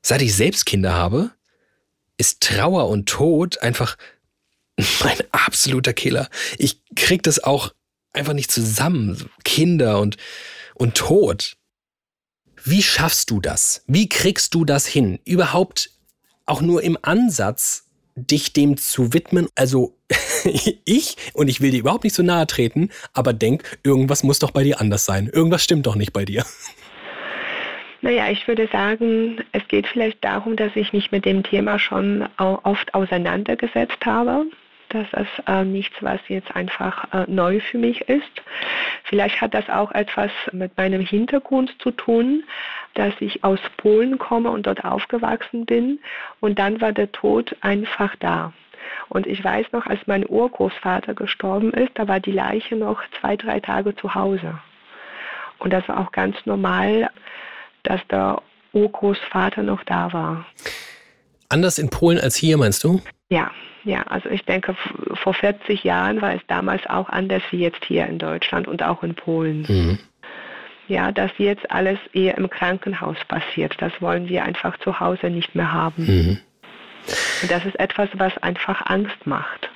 [0.00, 1.30] seit ich selbst Kinder habe,
[2.16, 3.98] ist Trauer und Tod einfach
[5.04, 6.30] mein absoluter Killer.
[6.56, 7.74] Ich krieg das auch
[8.12, 9.30] einfach nicht zusammen.
[9.44, 10.16] Kinder und,
[10.74, 11.56] und Tod.
[12.62, 13.84] Wie schaffst du das?
[13.86, 15.18] Wie kriegst du das hin?
[15.24, 15.90] Überhaupt
[16.46, 19.48] auch nur im Ansatz, dich dem zu widmen.
[19.54, 19.96] Also
[20.84, 24.50] ich, und ich will dir überhaupt nicht so nahe treten, aber denk, irgendwas muss doch
[24.50, 25.28] bei dir anders sein.
[25.32, 26.44] Irgendwas stimmt doch nicht bei dir.
[28.02, 32.26] Naja, ich würde sagen, es geht vielleicht darum, dass ich mich mit dem Thema schon
[32.38, 34.46] oft auseinandergesetzt habe
[34.90, 38.42] Das ist äh, nichts, was jetzt einfach äh, neu für mich ist.
[39.04, 42.42] Vielleicht hat das auch etwas mit meinem Hintergrund zu tun,
[42.94, 46.00] dass ich aus Polen komme und dort aufgewachsen bin.
[46.40, 48.52] Und dann war der Tod einfach da.
[49.08, 53.36] Und ich weiß noch, als mein Urgroßvater gestorben ist, da war die Leiche noch zwei,
[53.36, 54.58] drei Tage zu Hause.
[55.60, 57.10] Und das war auch ganz normal,
[57.84, 60.46] dass der Urgroßvater noch da war.
[61.48, 63.00] Anders in Polen als hier, meinst du?
[63.28, 63.52] Ja,
[63.84, 64.76] ja, also ich denke,
[65.14, 69.02] vor 40 Jahren war es damals auch anders wie jetzt hier in Deutschland und auch
[69.02, 69.62] in Polen.
[69.68, 69.98] Mhm.
[70.88, 73.74] Ja, dass jetzt alles eher im Krankenhaus passiert.
[73.78, 76.04] Das wollen wir einfach zu Hause nicht mehr haben.
[76.04, 76.38] Mhm.
[77.42, 79.70] Und das ist etwas, was einfach Angst macht.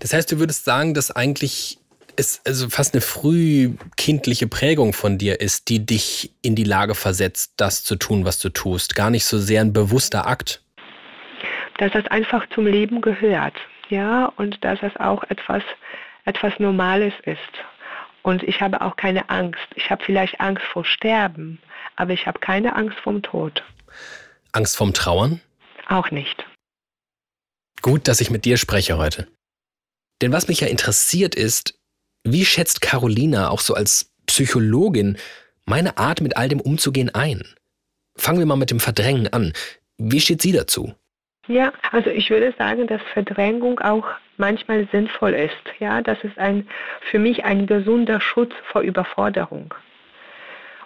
[0.00, 1.78] Das heißt, du würdest sagen, dass eigentlich
[2.16, 7.52] es also fast eine frühkindliche Prägung von dir ist, die dich in die Lage versetzt,
[7.56, 8.94] das zu tun, was du tust.
[8.94, 10.62] Gar nicht so sehr ein bewusster Akt.
[11.78, 13.54] Dass das einfach zum Leben gehört,
[13.88, 15.62] ja, und dass es auch etwas,
[16.24, 17.38] etwas Normales ist.
[18.22, 19.66] Und ich habe auch keine Angst.
[19.76, 21.58] Ich habe vielleicht Angst vor Sterben,
[21.96, 23.62] aber ich habe keine Angst vom Tod.
[24.52, 25.40] Angst vom Trauern?
[25.88, 26.44] Auch nicht.
[27.82, 29.26] Gut, dass ich mit dir spreche heute.
[30.20, 31.78] Denn was mich ja interessiert ist,
[32.24, 35.16] wie schätzt Carolina auch so als Psychologin
[35.64, 37.42] meine Art, mit all dem umzugehen ein?
[38.16, 39.54] Fangen wir mal mit dem Verdrängen an.
[39.96, 40.94] Wie steht sie dazu?
[41.46, 45.78] Ja, also ich würde sagen, dass Verdrängung auch manchmal sinnvoll ist.
[45.78, 46.68] Ja, das ist ein,
[47.10, 49.74] für mich ein gesunder Schutz vor Überforderung.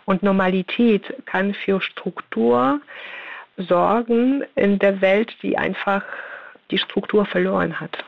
[0.05, 2.81] Und Normalität kann für Struktur
[3.57, 6.03] sorgen in der Welt, die einfach
[6.71, 8.05] die Struktur verloren hat.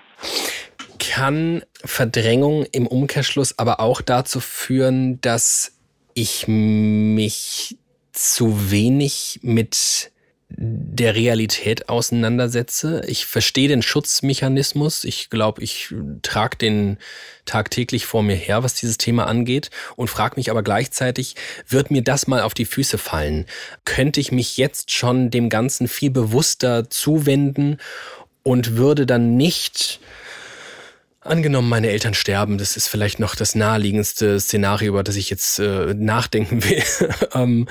[0.99, 5.79] Kann Verdrängung im Umkehrschluss aber auch dazu führen, dass
[6.15, 7.77] ich mich
[8.13, 10.11] zu wenig mit
[10.49, 13.03] der Realität auseinandersetze.
[13.07, 15.05] Ich verstehe den Schutzmechanismus.
[15.05, 16.99] Ich glaube, ich trage den
[17.45, 21.35] tagtäglich vor mir her, was dieses Thema angeht und frage mich aber gleichzeitig,
[21.69, 23.47] wird mir das mal auf die Füße fallen?
[23.85, 27.79] Könnte ich mich jetzt schon dem Ganzen viel bewusster zuwenden
[28.43, 30.01] und würde dann nicht
[31.27, 35.59] Angenommen, meine Eltern sterben, das ist vielleicht noch das naheliegendste Szenario, über das ich jetzt
[35.59, 36.83] äh, nachdenken will.
[37.35, 37.67] ähm,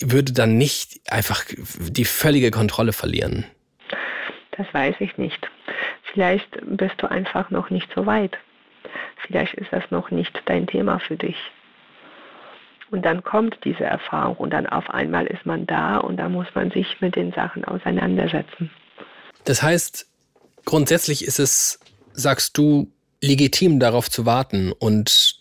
[0.00, 3.46] würde dann nicht einfach die völlige Kontrolle verlieren?
[4.52, 5.48] Das weiß ich nicht.
[6.12, 8.38] Vielleicht bist du einfach noch nicht so weit.
[9.26, 11.36] Vielleicht ist das noch nicht dein Thema für dich.
[12.90, 16.46] Und dann kommt diese Erfahrung und dann auf einmal ist man da und da muss
[16.54, 18.70] man sich mit den Sachen auseinandersetzen.
[19.44, 20.06] Das heißt,
[20.64, 21.80] grundsätzlich ist es,
[22.12, 25.36] sagst du, legitim darauf zu warten und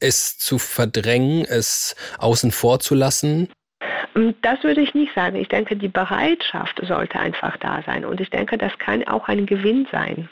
[0.00, 3.48] es zu verdrängen, es außen vor zu lassen?
[4.14, 5.36] Ähm, das würde ich nicht sagen.
[5.36, 8.04] Ich denke, die Bereitschaft sollte einfach da sein.
[8.04, 10.28] Und ich denke, das kann auch ein Gewinn sein.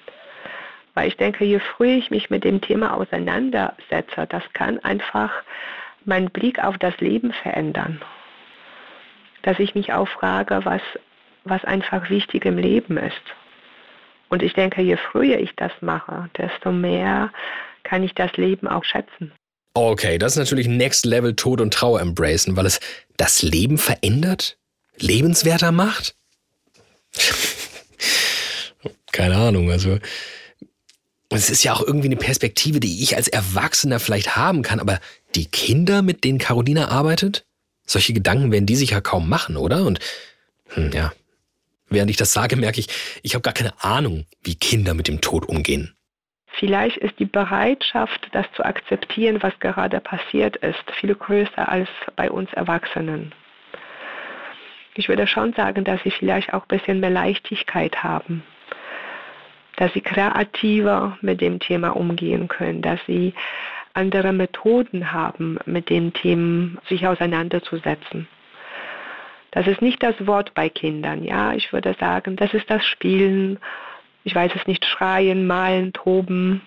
[0.95, 5.33] Weil ich denke, je früher ich mich mit dem Thema auseinandersetze, das kann einfach
[6.05, 8.01] meinen Blick auf das Leben verändern.
[9.43, 10.83] Dass ich mich auch frage, was,
[11.45, 13.23] was einfach wichtig im Leben ist.
[14.29, 17.31] Und ich denke, je früher ich das mache, desto mehr
[17.83, 19.33] kann ich das Leben auch schätzen.
[19.75, 22.81] Okay, das ist natürlich Next Level Tod und Trauer embracen, weil es
[23.17, 24.59] das Leben verändert?
[24.99, 26.17] Lebenswerter macht?
[29.13, 29.99] Keine Ahnung, also.
[31.33, 34.99] Es ist ja auch irgendwie eine Perspektive, die ich als Erwachsener vielleicht haben kann, aber
[35.37, 37.47] die Kinder, mit denen Carolina arbeitet?
[37.87, 39.85] Solche Gedanken werden die sich ja kaum machen, oder?
[39.85, 40.01] Und
[40.71, 41.13] hm, ja,
[41.89, 42.89] während ich das sage, merke ich,
[43.23, 45.95] ich habe gar keine Ahnung, wie Kinder mit dem Tod umgehen.
[46.61, 52.31] Vielleicht ist die Bereitschaft, das zu akzeptieren, was gerade passiert ist, viel größer als bei
[52.31, 53.33] uns Erwachsenen.
[54.95, 58.43] Ich würde schon sagen, dass sie vielleicht auch ein bisschen mehr Leichtigkeit haben,
[59.77, 63.33] dass sie kreativer mit dem Thema umgehen können, dass sie
[63.95, 68.29] andere Methoden haben, mit den Themen sich auseinanderzusetzen.
[69.51, 71.55] Das ist nicht das Wort bei Kindern, ja.
[71.55, 73.59] Ich würde sagen, das ist das Spielen
[74.25, 76.63] ich weiß es nicht, schreien, malen, toben.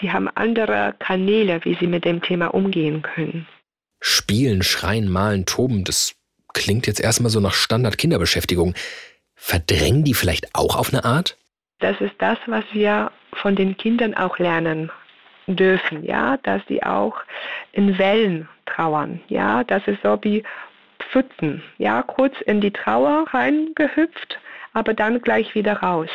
[0.00, 3.46] Die haben andere Kanäle, wie sie mit dem Thema umgehen können.
[4.00, 6.14] Spielen, schreien, malen, toben, das
[6.52, 8.74] klingt jetzt erstmal so nach Standard-Kinderbeschäftigung.
[9.34, 11.36] Verdrängen die vielleicht auch auf eine Art?
[11.80, 14.90] Das ist das, was wir von den Kindern auch lernen
[15.46, 17.16] dürfen, ja, dass sie auch
[17.72, 20.42] in Wellen trauern, ja, das ist so wie
[21.10, 24.38] Pfützen, ja, kurz in die Trauer reingehüpft,
[24.74, 26.10] aber dann gleich wieder raus.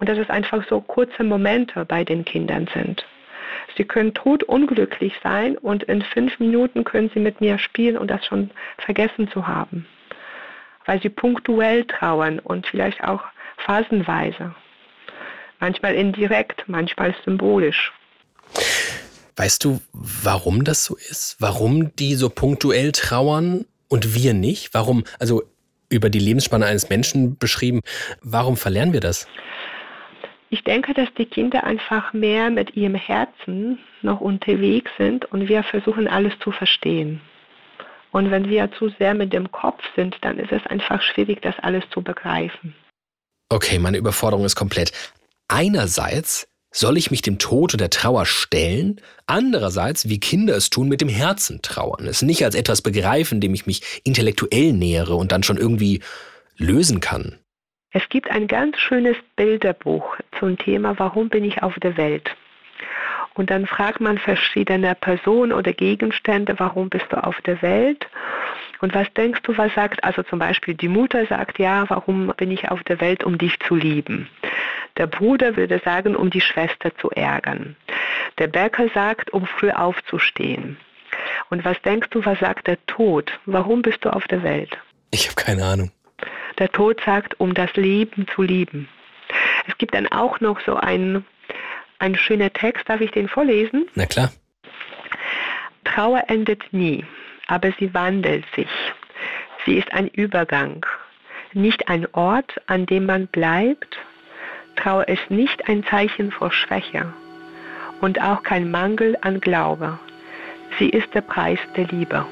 [0.00, 3.04] Und dass es einfach so kurze Momente bei den Kindern sind.
[3.76, 8.24] Sie können totunglücklich sein und in fünf Minuten können sie mit mir spielen und das
[8.24, 9.86] schon vergessen zu haben.
[10.86, 13.22] Weil sie punktuell trauern und vielleicht auch
[13.58, 14.54] phasenweise.
[15.60, 17.92] Manchmal indirekt, manchmal symbolisch.
[19.36, 21.36] Weißt du, warum das so ist?
[21.38, 24.74] Warum die so punktuell trauern und wir nicht?
[24.74, 25.42] Warum, also
[25.90, 27.80] über die Lebensspanne eines Menschen beschrieben,
[28.22, 29.26] warum verlernen wir das?
[30.52, 35.62] Ich denke, dass die Kinder einfach mehr mit ihrem Herzen noch unterwegs sind und wir
[35.62, 37.20] versuchen alles zu verstehen.
[38.10, 41.54] Und wenn wir zu sehr mit dem Kopf sind, dann ist es einfach schwierig, das
[41.60, 42.74] alles zu begreifen.
[43.48, 44.90] Okay, meine Überforderung ist komplett.
[45.46, 50.88] Einerseits soll ich mich dem Tod und der Trauer stellen, andererseits, wie Kinder es tun,
[50.88, 52.06] mit dem Herzen trauern.
[52.06, 56.00] Es nicht als etwas begreifen, dem ich mich intellektuell nähere und dann schon irgendwie
[56.56, 57.38] lösen kann.
[57.92, 62.36] Es gibt ein ganz schönes Bilderbuch zum Thema Warum bin ich auf der Welt?
[63.34, 68.06] Und dann fragt man verschiedene Personen oder Gegenstände, warum bist du auf der Welt?
[68.80, 72.52] Und was denkst du, was sagt, also zum Beispiel die Mutter sagt, ja, warum bin
[72.52, 74.28] ich auf der Welt, um dich zu lieben?
[74.96, 77.76] Der Bruder würde sagen, um die Schwester zu ärgern.
[78.38, 80.76] Der Bäcker sagt, um früh aufzustehen.
[81.50, 83.32] Und was denkst du, was sagt der Tod?
[83.46, 84.78] Warum bist du auf der Welt?
[85.10, 85.90] Ich habe keine Ahnung.
[86.60, 88.88] Der Tod sagt, um das Leben zu lieben.
[89.66, 91.24] Es gibt dann auch noch so einen,
[91.98, 93.88] einen schönen Text, darf ich den vorlesen?
[93.94, 94.30] Na klar.
[95.84, 97.04] Trauer endet nie,
[97.48, 98.68] aber sie wandelt sich.
[99.64, 100.86] Sie ist ein Übergang,
[101.52, 103.98] nicht ein Ort, an dem man bleibt.
[104.76, 107.12] Trauer ist nicht ein Zeichen vor Schwäche
[108.00, 109.98] und auch kein Mangel an Glaube.
[110.78, 112.26] Sie ist der Preis der Liebe.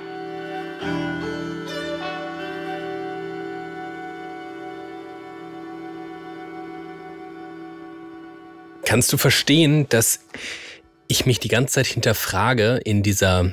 [8.88, 10.20] Kannst du verstehen, dass
[11.08, 13.52] ich mich die ganze Zeit hinterfrage in dieser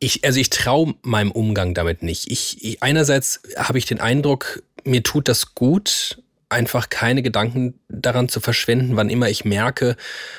[0.00, 2.28] ich, also ich traue meinem Umgang damit nicht.
[2.32, 8.28] Ich, ich einerseits habe ich den Eindruck, mir tut das gut, einfach keine Gedanken daran
[8.28, 9.94] zu verschwenden, wann immer ich merke,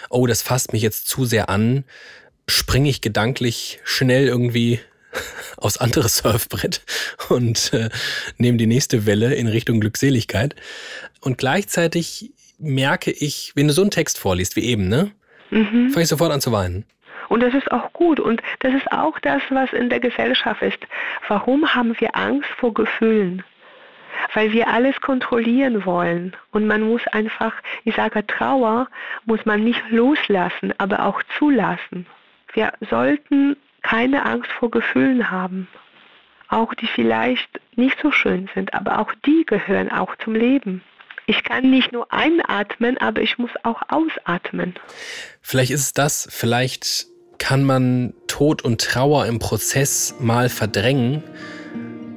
[0.09, 1.85] oh, das fasst mich jetzt zu sehr an,
[2.49, 4.81] springe ich gedanklich schnell irgendwie
[5.55, 6.81] aufs andere Surfbrett
[7.29, 7.87] und äh,
[8.37, 10.53] nehme die nächste Welle in Richtung Glückseligkeit.
[11.21, 15.11] Und gleichzeitig merke ich, wenn du so einen Text vorliest wie eben, ne?
[15.49, 15.89] Mhm.
[15.91, 16.85] Fange ich sofort an zu weinen.
[17.29, 18.19] Und das ist auch gut.
[18.19, 20.79] Und das ist auch das, was in der Gesellschaft ist.
[21.27, 23.43] Warum haben wir Angst vor Gefühlen?
[24.33, 26.35] Weil wir alles kontrollieren wollen.
[26.51, 28.87] Und man muss einfach, ich sage, Trauer
[29.25, 32.05] muss man nicht loslassen, aber auch zulassen.
[32.53, 35.67] Wir sollten keine Angst vor Gefühlen haben.
[36.47, 40.81] Auch die vielleicht nicht so schön sind, aber auch die gehören auch zum Leben.
[41.27, 44.75] Ich kann nicht nur einatmen, aber ich muss auch ausatmen.
[45.41, 47.07] Vielleicht ist es das, vielleicht
[47.37, 51.23] kann man Tod und Trauer im Prozess mal verdrängen,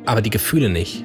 [0.06, 1.04] aber die Gefühle nicht.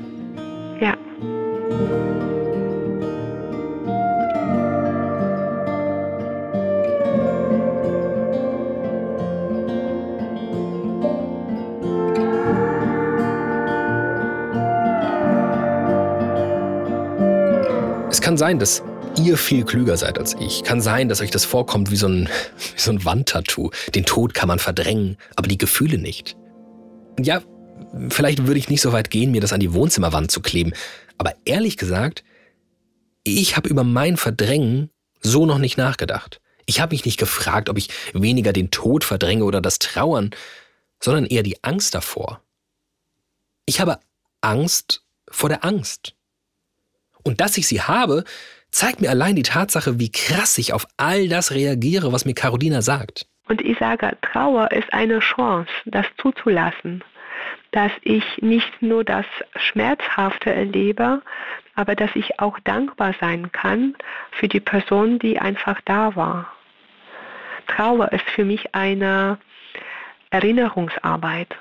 [18.34, 18.82] Kann sein, dass
[19.15, 20.63] ihr viel klüger seid als ich.
[20.63, 22.30] Kann sein, dass euch das vorkommt wie so ein,
[22.76, 23.69] wie so ein Wandtattoo.
[23.93, 26.36] Den Tod kann man verdrängen, aber die Gefühle nicht.
[27.19, 27.43] Ja,
[28.10, 30.74] vielleicht würde ich nicht so weit gehen, mir das an die Wohnzimmerwand zu kleben.
[31.19, 32.24] Aber ehrlich gesagt,
[33.24, 34.89] ich habe über mein Verdrängen
[35.22, 36.41] so noch nicht nachgedacht.
[36.65, 40.32] Ich habe mich nicht gefragt, ob ich weniger den Tod verdränge oder das Trauern,
[41.00, 42.41] sondern eher die Angst davor.
[43.67, 44.00] Ich habe
[44.41, 46.15] Angst vor der Angst.
[47.23, 48.23] Und dass ich sie habe,
[48.71, 52.81] zeigt mir allein die Tatsache, wie krass ich auf all das reagiere, was mir Carolina
[52.81, 53.27] sagt.
[53.47, 57.03] Und ich sage, Trauer ist eine Chance, das zuzulassen,
[57.71, 61.21] dass ich nicht nur das Schmerzhafte erlebe,
[61.75, 63.95] aber dass ich auch dankbar sein kann
[64.31, 66.51] für die Person, die einfach da war.
[67.67, 69.38] Trauer ist für mich eine
[70.29, 71.55] Erinnerungsarbeit.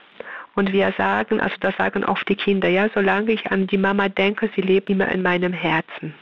[0.54, 4.08] Und wir sagen, also das sagen oft die Kinder, ja, solange ich an die Mama
[4.08, 6.14] denke, sie lebt immer in meinem Herzen.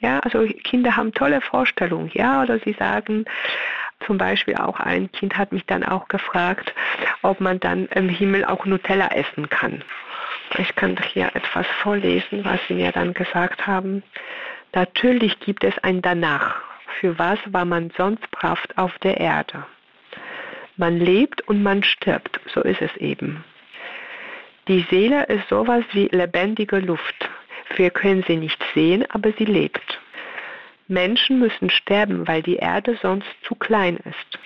[0.00, 3.24] Ja, also Kinder haben tolle Vorstellungen, ja, oder sie sagen,
[4.06, 6.74] zum Beispiel auch ein Kind hat mich dann auch gefragt,
[7.22, 9.82] ob man dann im Himmel auch Nutella essen kann.
[10.58, 14.02] Ich kann hier etwas vorlesen, was sie mir dann gesagt haben.
[14.74, 16.56] Natürlich gibt es ein Danach.
[17.00, 19.64] Für was war man sonst brav auf der Erde?
[20.76, 23.44] Man lebt und man stirbt, so ist es eben.
[24.68, 27.28] Die Seele ist sowas wie lebendige Luft.
[27.76, 30.00] Wir können sie nicht sehen, aber sie lebt.
[30.88, 34.38] Menschen müssen sterben, weil die Erde sonst zu klein ist.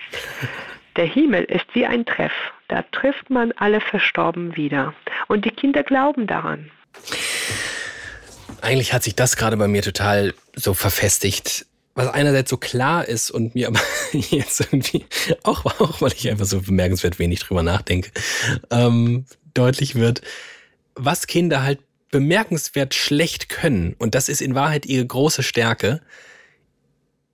[0.95, 2.33] Der Himmel ist wie ein Treff.
[2.67, 4.93] Da trifft man alle Verstorben wieder.
[5.27, 6.69] Und die Kinder glauben daran.
[8.61, 11.65] Eigentlich hat sich das gerade bei mir total so verfestigt.
[11.93, 15.05] was einerseits so klar ist und mir aber jetzt irgendwie,
[15.43, 18.11] auch, auch weil ich einfach so bemerkenswert wenig drüber nachdenke,
[18.69, 20.21] ähm, deutlich wird,
[20.95, 21.79] was Kinder halt
[22.11, 26.01] bemerkenswert schlecht können, und das ist in Wahrheit ihre große Stärke,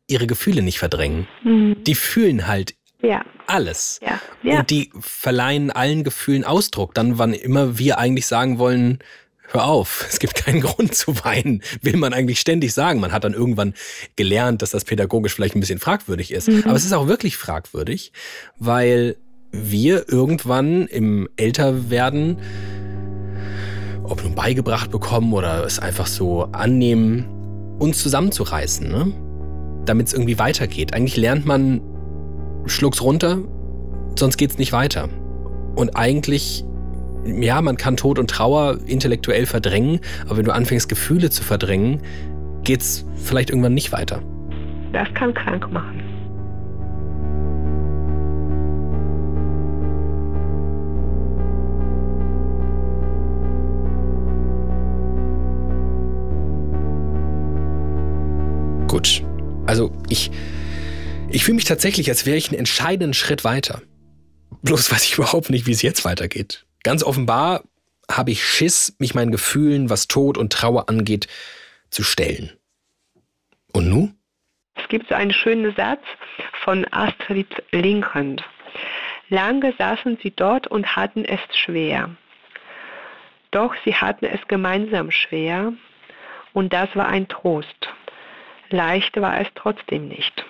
[0.07, 1.27] ihre Gefühle nicht verdrängen.
[1.43, 1.83] Mhm.
[1.83, 3.25] Die fühlen halt ja.
[3.47, 3.99] alles.
[4.01, 4.21] Ja.
[4.43, 4.59] Ja.
[4.59, 6.93] Und die verleihen allen Gefühlen Ausdruck.
[6.93, 8.99] Dann, wann immer wir eigentlich sagen wollen,
[9.49, 12.99] hör auf, es gibt keinen Grund zu weinen, will man eigentlich ständig sagen.
[12.99, 13.73] Man hat dann irgendwann
[14.15, 16.47] gelernt, dass das pädagogisch vielleicht ein bisschen fragwürdig ist.
[16.47, 16.63] Mhm.
[16.65, 18.11] Aber es ist auch wirklich fragwürdig,
[18.57, 19.17] weil
[19.51, 22.37] wir irgendwann im Älterwerden
[24.09, 27.25] ob nun beigebracht bekommen oder es einfach so annehmen,
[27.79, 29.13] uns zusammenzureißen, ne?
[29.85, 30.93] damit es irgendwie weitergeht.
[30.93, 31.81] Eigentlich lernt man,
[32.65, 33.39] schluck's runter,
[34.17, 35.09] sonst geht's nicht weiter.
[35.75, 36.65] Und eigentlich,
[37.25, 42.01] ja, man kann Tod und Trauer intellektuell verdrängen, aber wenn du anfängst, Gefühle zu verdrängen,
[42.63, 44.21] geht's vielleicht irgendwann nicht weiter.
[44.93, 46.06] Das kann krank machen.
[58.97, 59.21] Gut.
[59.67, 60.31] Also ich,
[61.29, 63.83] ich fühle mich tatsächlich, als wäre ich einen entscheidenden Schritt weiter.
[64.63, 66.65] Bloß weiß ich überhaupt nicht, wie es jetzt weitergeht.
[66.81, 67.61] Ganz offenbar
[68.11, 71.27] habe ich Schiss, mich meinen Gefühlen, was Tod und Trauer angeht,
[71.91, 72.53] zu stellen.
[73.71, 74.09] Und nu?
[74.73, 76.01] Es gibt so einen schönen Satz
[76.63, 78.41] von Astrid Lindgren.
[79.29, 82.09] Lange saßen sie dort und hatten es schwer.
[83.51, 85.73] Doch sie hatten es gemeinsam schwer
[86.53, 87.93] und das war ein Trost.
[88.69, 90.43] Leicht war es trotzdem nicht.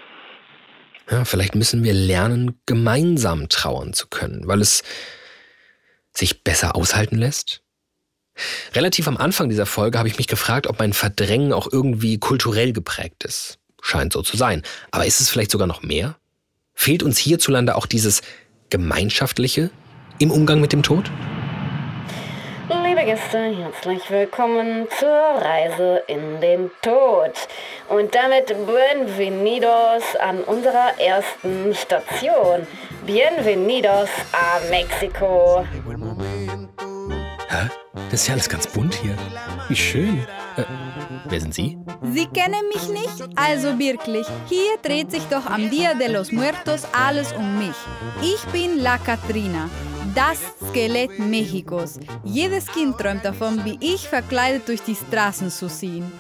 [1.10, 4.84] Ja, vielleicht müssen wir lernen, gemeinsam trauern zu können, weil es
[6.14, 7.62] sich besser aushalten lässt.
[8.74, 12.74] Relativ am Anfang dieser Folge habe ich mich gefragt, ob mein Verdrängen auch irgendwie kulturell
[12.74, 13.60] geprägt ist.
[13.82, 14.64] Scheint so zu sein.
[14.92, 16.18] Aber ist es vielleicht sogar noch mehr?
[16.74, 18.22] Fehlt uns hierzulande auch dieses
[18.70, 19.72] Gemeinschaftliche
[20.20, 21.10] im Umgang mit dem Tod?
[23.08, 27.32] Gäste, herzlich willkommen zur Reise in den Tod.
[27.88, 32.68] Und damit bienvenidos an unserer ersten Station.
[33.06, 35.66] Bienvenidos a Mexico.
[37.48, 37.70] Hä?
[38.12, 39.16] Das ist ja alles ganz bunt hier.
[39.70, 40.28] Wie schön.
[40.58, 40.64] Äh,
[41.30, 41.78] wer sind Sie?
[42.12, 43.38] Sie kennen mich nicht?
[43.38, 44.28] Also wirklich.
[44.50, 47.78] Hier dreht sich doch am Dia de los Muertos alles um mich.
[48.22, 49.70] Ich bin La Catrina
[50.14, 50.40] das
[50.70, 52.00] Skelett Mexikos.
[52.24, 56.12] Jedes Kind träumt davon, wie ich verkleidet durch die Straßen zu ziehen.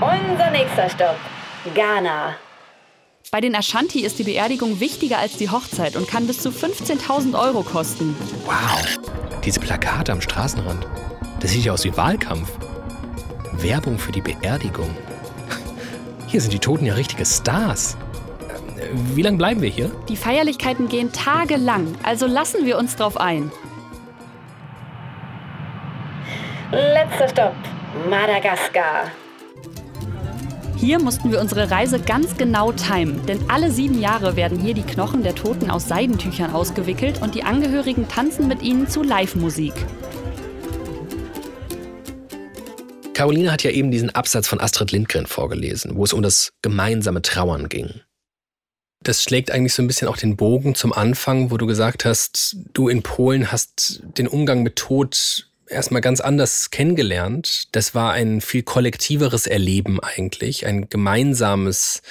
[0.00, 1.16] Unser nächster Stopp,
[1.74, 2.36] Ghana.
[3.30, 7.38] Bei den Ashanti ist die Beerdigung wichtiger als die Hochzeit und kann bis zu 15.000
[7.38, 8.16] Euro kosten.
[8.46, 8.98] Wow,
[9.44, 10.86] diese Plakate am Straßenrand.
[11.40, 12.50] Das sieht ja aus wie Wahlkampf.
[13.52, 14.96] Werbung für die Beerdigung.
[16.26, 17.96] Hier sind die Toten ja richtige Stars.
[19.14, 19.90] Wie lange bleiben wir hier?
[20.08, 23.50] Die Feierlichkeiten gehen tagelang, also lassen wir uns drauf ein.
[26.70, 27.54] Letzter Stopp,
[28.10, 29.10] Madagaskar.
[30.76, 34.82] Hier mussten wir unsere Reise ganz genau timen, denn alle sieben Jahre werden hier die
[34.82, 39.72] Knochen der Toten aus Seidentüchern ausgewickelt und die Angehörigen tanzen mit ihnen zu Live-Musik.
[43.12, 47.22] Caroline hat ja eben diesen Absatz von Astrid Lindgren vorgelesen, wo es um das gemeinsame
[47.22, 48.00] Trauern ging.
[49.08, 52.58] Das schlägt eigentlich so ein bisschen auch den Bogen zum Anfang, wo du gesagt hast,
[52.74, 57.68] du in Polen hast den Umgang mit Tod erstmal ganz anders kennengelernt.
[57.72, 62.02] Das war ein viel kollektiveres Erleben eigentlich, ein gemeinsames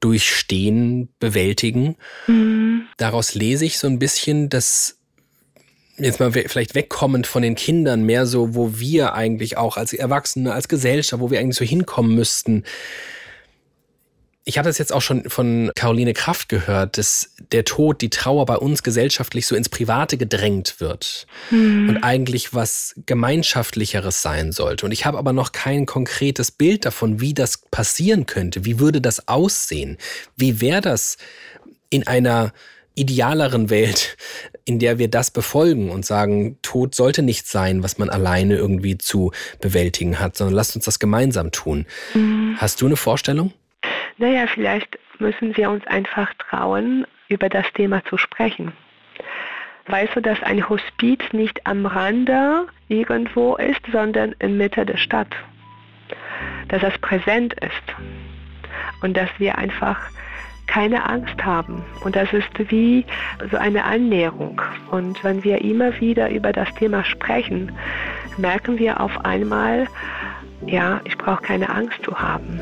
[0.00, 1.94] Durchstehen, Bewältigen.
[2.26, 2.86] Mhm.
[2.96, 4.98] Daraus lese ich so ein bisschen, dass
[5.96, 10.52] jetzt mal vielleicht wegkommend von den Kindern, mehr so, wo wir eigentlich auch als Erwachsene,
[10.52, 12.64] als Gesellschaft, wo wir eigentlich so hinkommen müssten,
[14.44, 18.44] ich habe das jetzt auch schon von Caroline Kraft gehört, dass der Tod, die Trauer
[18.46, 21.88] bei uns gesellschaftlich so ins Private gedrängt wird mhm.
[21.88, 24.86] und eigentlich was gemeinschaftlicheres sein sollte.
[24.86, 28.64] Und ich habe aber noch kein konkretes Bild davon, wie das passieren könnte.
[28.64, 29.96] Wie würde das aussehen?
[30.36, 31.18] Wie wäre das
[31.90, 32.52] in einer
[32.94, 34.16] idealeren Welt,
[34.64, 38.98] in der wir das befolgen und sagen, Tod sollte nicht sein, was man alleine irgendwie
[38.98, 41.86] zu bewältigen hat, sondern lasst uns das gemeinsam tun.
[42.12, 42.56] Mhm.
[42.58, 43.52] Hast du eine Vorstellung?
[44.18, 48.72] Naja, vielleicht müssen wir uns einfach trauen, über das Thema zu sprechen.
[49.86, 55.34] Weißt du, dass ein Hospiz nicht am Rande irgendwo ist, sondern in Mitte der Stadt?
[56.68, 57.94] Dass es präsent ist
[59.02, 59.98] und dass wir einfach
[60.66, 61.84] keine Angst haben.
[62.04, 63.04] Und das ist wie
[63.50, 64.62] so eine Annäherung.
[64.90, 67.72] Und wenn wir immer wieder über das Thema sprechen,
[68.38, 69.88] merken wir auf einmal,
[70.64, 72.60] ja, ich brauche keine Angst zu haben.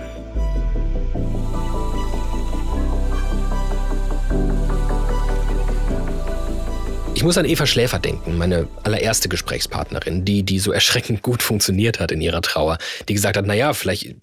[7.21, 12.01] Ich muss an Eva Schläfer denken, meine allererste Gesprächspartnerin, die, die so erschreckend gut funktioniert
[12.01, 12.79] hat in ihrer Trauer,
[13.11, 14.17] die gesagt hat, naja, vielleicht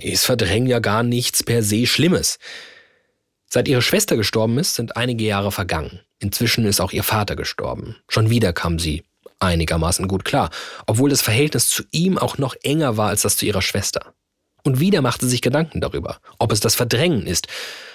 [0.00, 2.38] ist Verdrängen ja gar nichts per se Schlimmes.
[3.48, 5.98] Seit ihre Schwester gestorben ist, sind einige Jahre vergangen.
[6.20, 7.96] Inzwischen ist auch ihr Vater gestorben.
[8.06, 9.02] Schon wieder kam sie
[9.40, 10.50] einigermaßen gut klar,
[10.86, 14.14] obwohl das Verhältnis zu ihm auch noch enger war als das zu ihrer Schwester.
[14.62, 17.48] Und wieder machte sie sich Gedanken darüber, ob es das Verdrängen ist,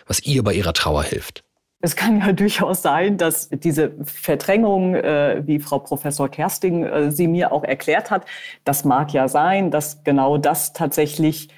[0.06, 1.46] was ihr bei ihrer Trauer hilft.
[1.82, 7.28] Es kann ja durchaus sein, dass diese Verdrängung, äh, wie Frau Professor Kersting äh, sie
[7.28, 8.26] mir auch erklärt hat,
[8.64, 11.50] das mag ja sein, dass genau das tatsächlich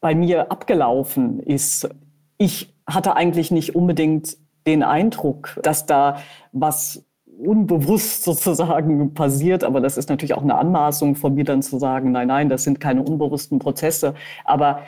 [0.00, 1.88] bei mir abgelaufen ist.
[2.36, 4.36] Ich hatte eigentlich nicht unbedingt
[4.66, 6.18] den Eindruck, dass da
[6.52, 7.04] was
[7.38, 9.64] unbewusst sozusagen passiert.
[9.64, 12.64] Aber das ist natürlich auch eine Anmaßung von mir dann zu sagen, nein, nein, das
[12.64, 14.14] sind keine unbewussten Prozesse.
[14.44, 14.82] Aber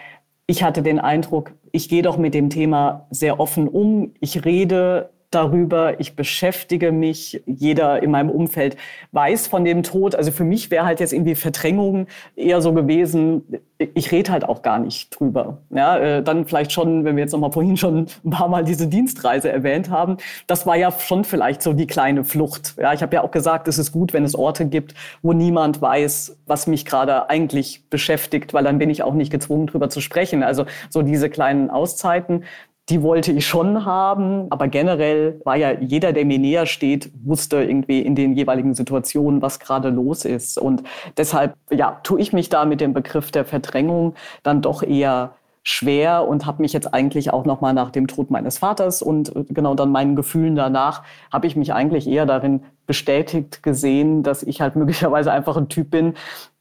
[0.47, 4.15] ich hatte den Eindruck, ich gehe doch mit dem Thema sehr offen um.
[4.21, 8.77] Ich rede darüber, ich beschäftige mich, jeder in meinem Umfeld
[9.13, 10.15] weiß von dem Tod.
[10.15, 12.07] Also für mich wäre halt jetzt irgendwie Verdrängung
[12.37, 13.43] eher so gewesen,
[13.79, 15.59] ich rede halt auch gar nicht drüber.
[15.71, 18.87] Ja, äh, dann vielleicht schon, wenn wir jetzt nochmal vorhin schon ein paar Mal diese
[18.87, 20.17] Dienstreise erwähnt haben,
[20.47, 22.77] das war ja schon vielleicht so die kleine Flucht.
[22.79, 25.83] Ja, ich habe ja auch gesagt, es ist gut, wenn es Orte gibt, wo niemand
[25.83, 30.01] weiß, was mich gerade eigentlich beschäftigt, weil dann bin ich auch nicht gezwungen, drüber zu
[30.01, 30.43] sprechen.
[30.43, 32.45] Also so diese kleinen Auszeiten,
[32.89, 34.47] die wollte ich schon haben.
[34.51, 39.43] Aber generell war ja jeder, der mir näher steht, wusste irgendwie in den jeweiligen Situationen,
[39.43, 40.59] was gerade los ist.
[40.59, 40.83] Und
[41.17, 45.33] deshalb, ja, tue ich mich da mit dem Begriff der Verdrängung dann doch eher
[45.69, 49.35] schwer und habe mich jetzt eigentlich auch noch mal nach dem Tod meines Vaters und
[49.35, 54.45] äh, genau dann meinen Gefühlen danach habe ich mich eigentlich eher darin bestätigt gesehen, dass
[54.45, 56.15] ich halt möglicherweise einfach ein Typ bin,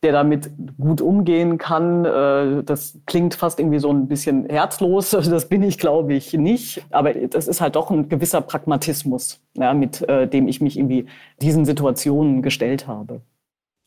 [0.06, 2.06] der damit gut umgehen kann.
[2.06, 5.18] Äh, das klingt fast irgendwie so ein bisschen herzlos.
[5.36, 6.86] Das bin ich, glaube ich, nicht.
[6.92, 9.42] Aber das ist halt doch ein gewisser Pragmatismus,
[9.74, 11.08] mit äh, dem ich mich irgendwie
[11.42, 13.22] diesen Situationen gestellt habe.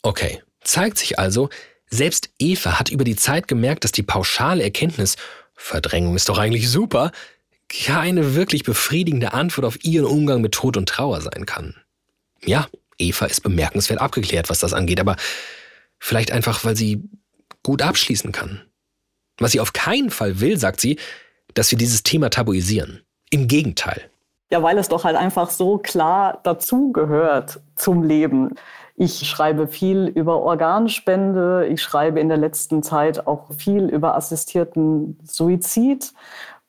[0.03, 1.49] Okay, zeigt sich also,
[1.89, 5.17] selbst Eva hat über die Zeit gemerkt, dass die pauschale Erkenntnis,
[5.55, 7.13] Verdrängung ist doch eigentlich super,
[7.69, 11.77] keine wirklich befriedigende Antwort auf ihren Umgang mit Tod und Trauer sein kann.
[12.45, 12.67] Ja,
[12.99, 15.17] Eva ist bemerkenswert abgeklärt, was das angeht, aber
[15.99, 17.03] vielleicht einfach, weil sie
[17.63, 18.63] gut abschließen kann.
[19.39, 20.99] Was sie auf keinen Fall will, sagt sie,
[21.55, 23.03] dass wir dieses Thema tabuisieren.
[23.31, 24.11] Im Gegenteil.
[24.51, 28.55] Ja, weil es doch halt einfach so klar dazugehört zum Leben.
[28.97, 31.67] Ich schreibe viel über Organspende.
[31.67, 36.13] Ich schreibe in der letzten Zeit auch viel über assistierten Suizid.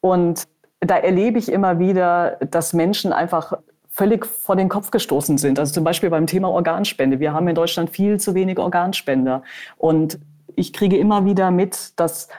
[0.02, 0.48] Und
[0.82, 3.54] da erlebe ich immer wieder, dass Menschen einfach
[4.00, 5.60] völlig vor den Kopf gestoßen sind.
[5.60, 7.20] Also zum Beispiel beim Thema Organspende.
[7.20, 9.44] Wir haben in Deutschland viel zu wenig Organspender.
[9.76, 10.20] Und
[10.56, 12.30] ich kriege immer wieder mit, dass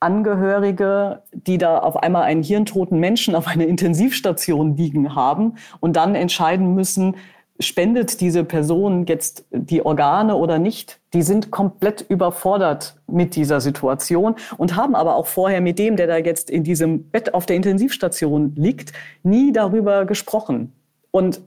[0.00, 6.16] Angehörige, die da auf einmal einen hirntoten Menschen auf einer Intensivstation liegen haben und dann
[6.16, 7.14] entscheiden müssen,
[7.60, 14.34] spendet diese Person jetzt die Organe oder nicht, die sind komplett überfordert mit dieser Situation
[14.56, 17.54] und haben aber auch vorher mit dem, der da jetzt in diesem Bett auf der
[17.54, 18.92] Intensivstation liegt,
[19.22, 20.72] nie darüber gesprochen.
[21.10, 21.40] Und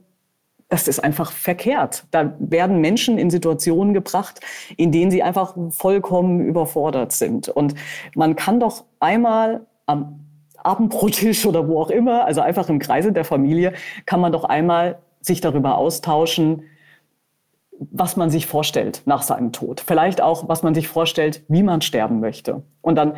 [0.72, 2.04] das ist einfach verkehrt.
[2.12, 4.40] Da werden Menschen in Situationen gebracht,
[4.78, 7.50] in denen sie einfach vollkommen überfordert sind.
[7.50, 7.74] Und
[8.14, 10.20] man kann doch einmal am
[10.56, 13.74] Abendbrottisch oder wo auch immer, also einfach im Kreise der Familie,
[14.06, 16.62] kann man doch einmal sich darüber austauschen,
[17.90, 19.80] was man sich vorstellt nach seinem Tod.
[19.80, 22.62] Vielleicht auch, was man sich vorstellt, wie man sterben möchte.
[22.80, 23.16] Und dann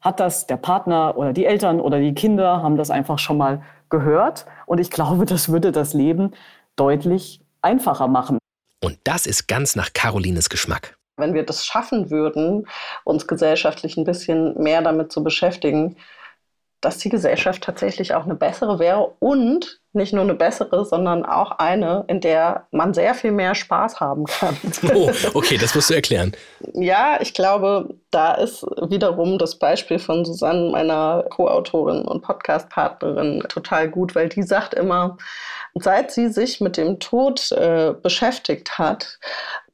[0.00, 3.62] hat das der Partner oder die Eltern oder die Kinder haben das einfach schon mal
[3.90, 4.46] gehört.
[4.66, 6.32] Und ich glaube, das würde das Leben
[6.76, 8.38] deutlich einfacher machen.
[8.82, 10.96] Und das ist ganz nach Carolines Geschmack.
[11.16, 12.66] Wenn wir das schaffen würden,
[13.04, 15.96] uns gesellschaftlich ein bisschen mehr damit zu beschäftigen,
[16.84, 21.52] dass die Gesellschaft tatsächlich auch eine bessere wäre und nicht nur eine bessere, sondern auch
[21.52, 24.56] eine, in der man sehr viel mehr Spaß haben kann.
[24.94, 26.32] Oh, okay, das musst du erklären.
[26.74, 33.88] ja, ich glaube, da ist wiederum das Beispiel von Susanne, meiner Co-Autorin und Podcast-Partnerin, total
[33.88, 35.16] gut, weil die sagt immer,
[35.74, 39.18] seit sie sich mit dem Tod äh, beschäftigt hat,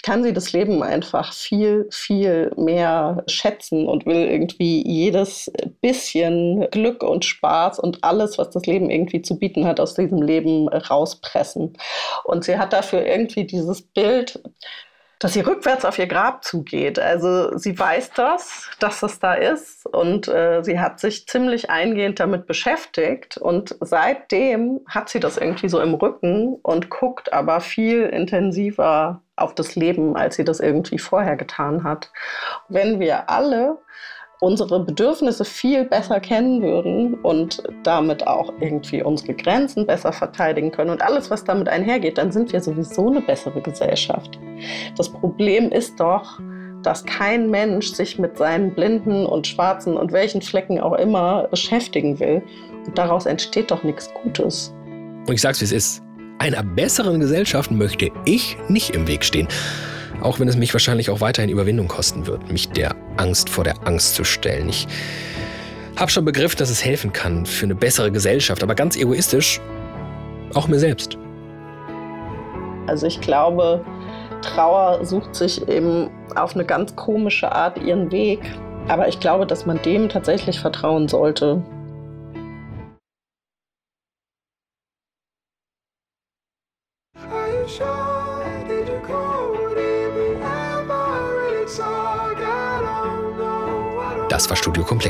[0.02, 7.02] kann sie das Leben einfach viel, viel mehr schätzen und will irgendwie jedes bisschen Glück
[7.02, 11.76] und Spaß und alles, was das Leben irgendwie zu bieten hat, aus diesem Leben rauspressen.
[12.24, 14.40] Und sie hat dafür irgendwie dieses Bild,
[15.20, 16.98] dass sie rückwärts auf ihr Grab zugeht.
[16.98, 22.18] Also sie weiß das, dass es da ist und äh, sie hat sich ziemlich eingehend
[22.20, 28.04] damit beschäftigt und seitdem hat sie das irgendwie so im Rücken und guckt aber viel
[28.04, 32.10] intensiver auf das Leben, als sie das irgendwie vorher getan hat.
[32.68, 33.78] Wenn wir alle
[34.40, 40.90] unsere Bedürfnisse viel besser kennen würden und damit auch irgendwie unsere Grenzen besser verteidigen können
[40.90, 44.40] und alles, was damit einhergeht, dann sind wir sowieso eine bessere Gesellschaft.
[44.96, 46.40] Das Problem ist doch,
[46.82, 52.18] dass kein Mensch sich mit seinen blinden und schwarzen und welchen Flecken auch immer beschäftigen
[52.18, 52.42] will.
[52.86, 54.74] Und daraus entsteht doch nichts Gutes.
[55.26, 56.02] Und ich sag's, wie es ist.
[56.38, 59.46] Einer besseren Gesellschaft möchte ich nicht im Weg stehen.
[60.20, 63.86] Auch wenn es mich wahrscheinlich auch weiterhin Überwindung kosten wird, mich der Angst vor der
[63.86, 64.68] Angst zu stellen.
[64.68, 64.86] Ich
[65.96, 69.60] habe schon begriffen, dass es helfen kann für eine bessere Gesellschaft, aber ganz egoistisch
[70.54, 71.16] auch mir selbst.
[72.86, 73.84] Also ich glaube,
[74.42, 78.40] Trauer sucht sich eben auf eine ganz komische Art ihren Weg.
[78.88, 81.62] Aber ich glaube, dass man dem tatsächlich vertrauen sollte.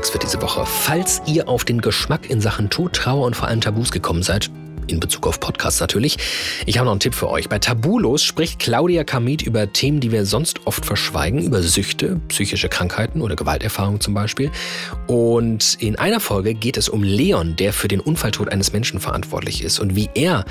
[0.01, 0.64] Komplex für diese Woche.
[0.64, 4.51] Falls ihr auf den Geschmack in Sachen Tod, Trauer und vor allem Tabus gekommen seid,
[4.87, 6.16] in Bezug auf Podcasts natürlich.
[6.66, 7.49] Ich habe noch einen Tipp für euch.
[7.49, 12.68] Bei Tabulos spricht Claudia Kamit über Themen, die wir sonst oft verschweigen, über Süchte, psychische
[12.68, 14.51] Krankheiten oder Gewalterfahrungen zum Beispiel.
[15.07, 19.62] Und in einer Folge geht es um Leon, der für den Unfalltod eines Menschen verantwortlich
[19.64, 20.45] ist und wie er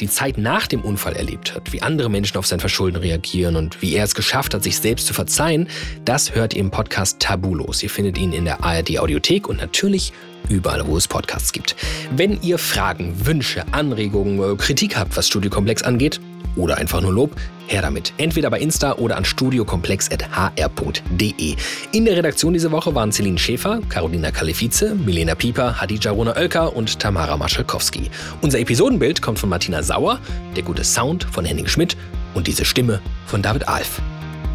[0.00, 3.82] die Zeit nach dem Unfall erlebt hat, wie andere Menschen auf sein Verschulden reagieren und
[3.82, 5.68] wie er es geschafft hat, sich selbst zu verzeihen,
[6.04, 7.82] das hört ihr im Podcast Tabulos.
[7.82, 10.12] Ihr findet ihn in der ARD Audiothek und natürlich
[10.48, 11.76] überall, wo es Podcasts gibt.
[12.14, 16.20] Wenn ihr Fragen, Wünsche, Anregungen, äh, Kritik habt, was Studiokomplex angeht,
[16.56, 17.36] oder einfach nur Lob,
[17.66, 18.12] her damit.
[18.18, 21.56] Entweder bei Insta oder an studiokomplex.hr.de.
[21.92, 26.98] In der Redaktion diese Woche waren Celine Schäfer, Carolina Kalefice, Milena Pieper, Hadija Rona-Oelker und
[26.98, 28.10] Tamara Maschalkowski.
[28.40, 30.18] Unser Episodenbild kommt von Martina Sauer,
[30.56, 31.96] der gute Sound von Henning Schmidt
[32.34, 34.00] und diese Stimme von David Alf.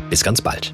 [0.10, 0.74] Bis ganz bald.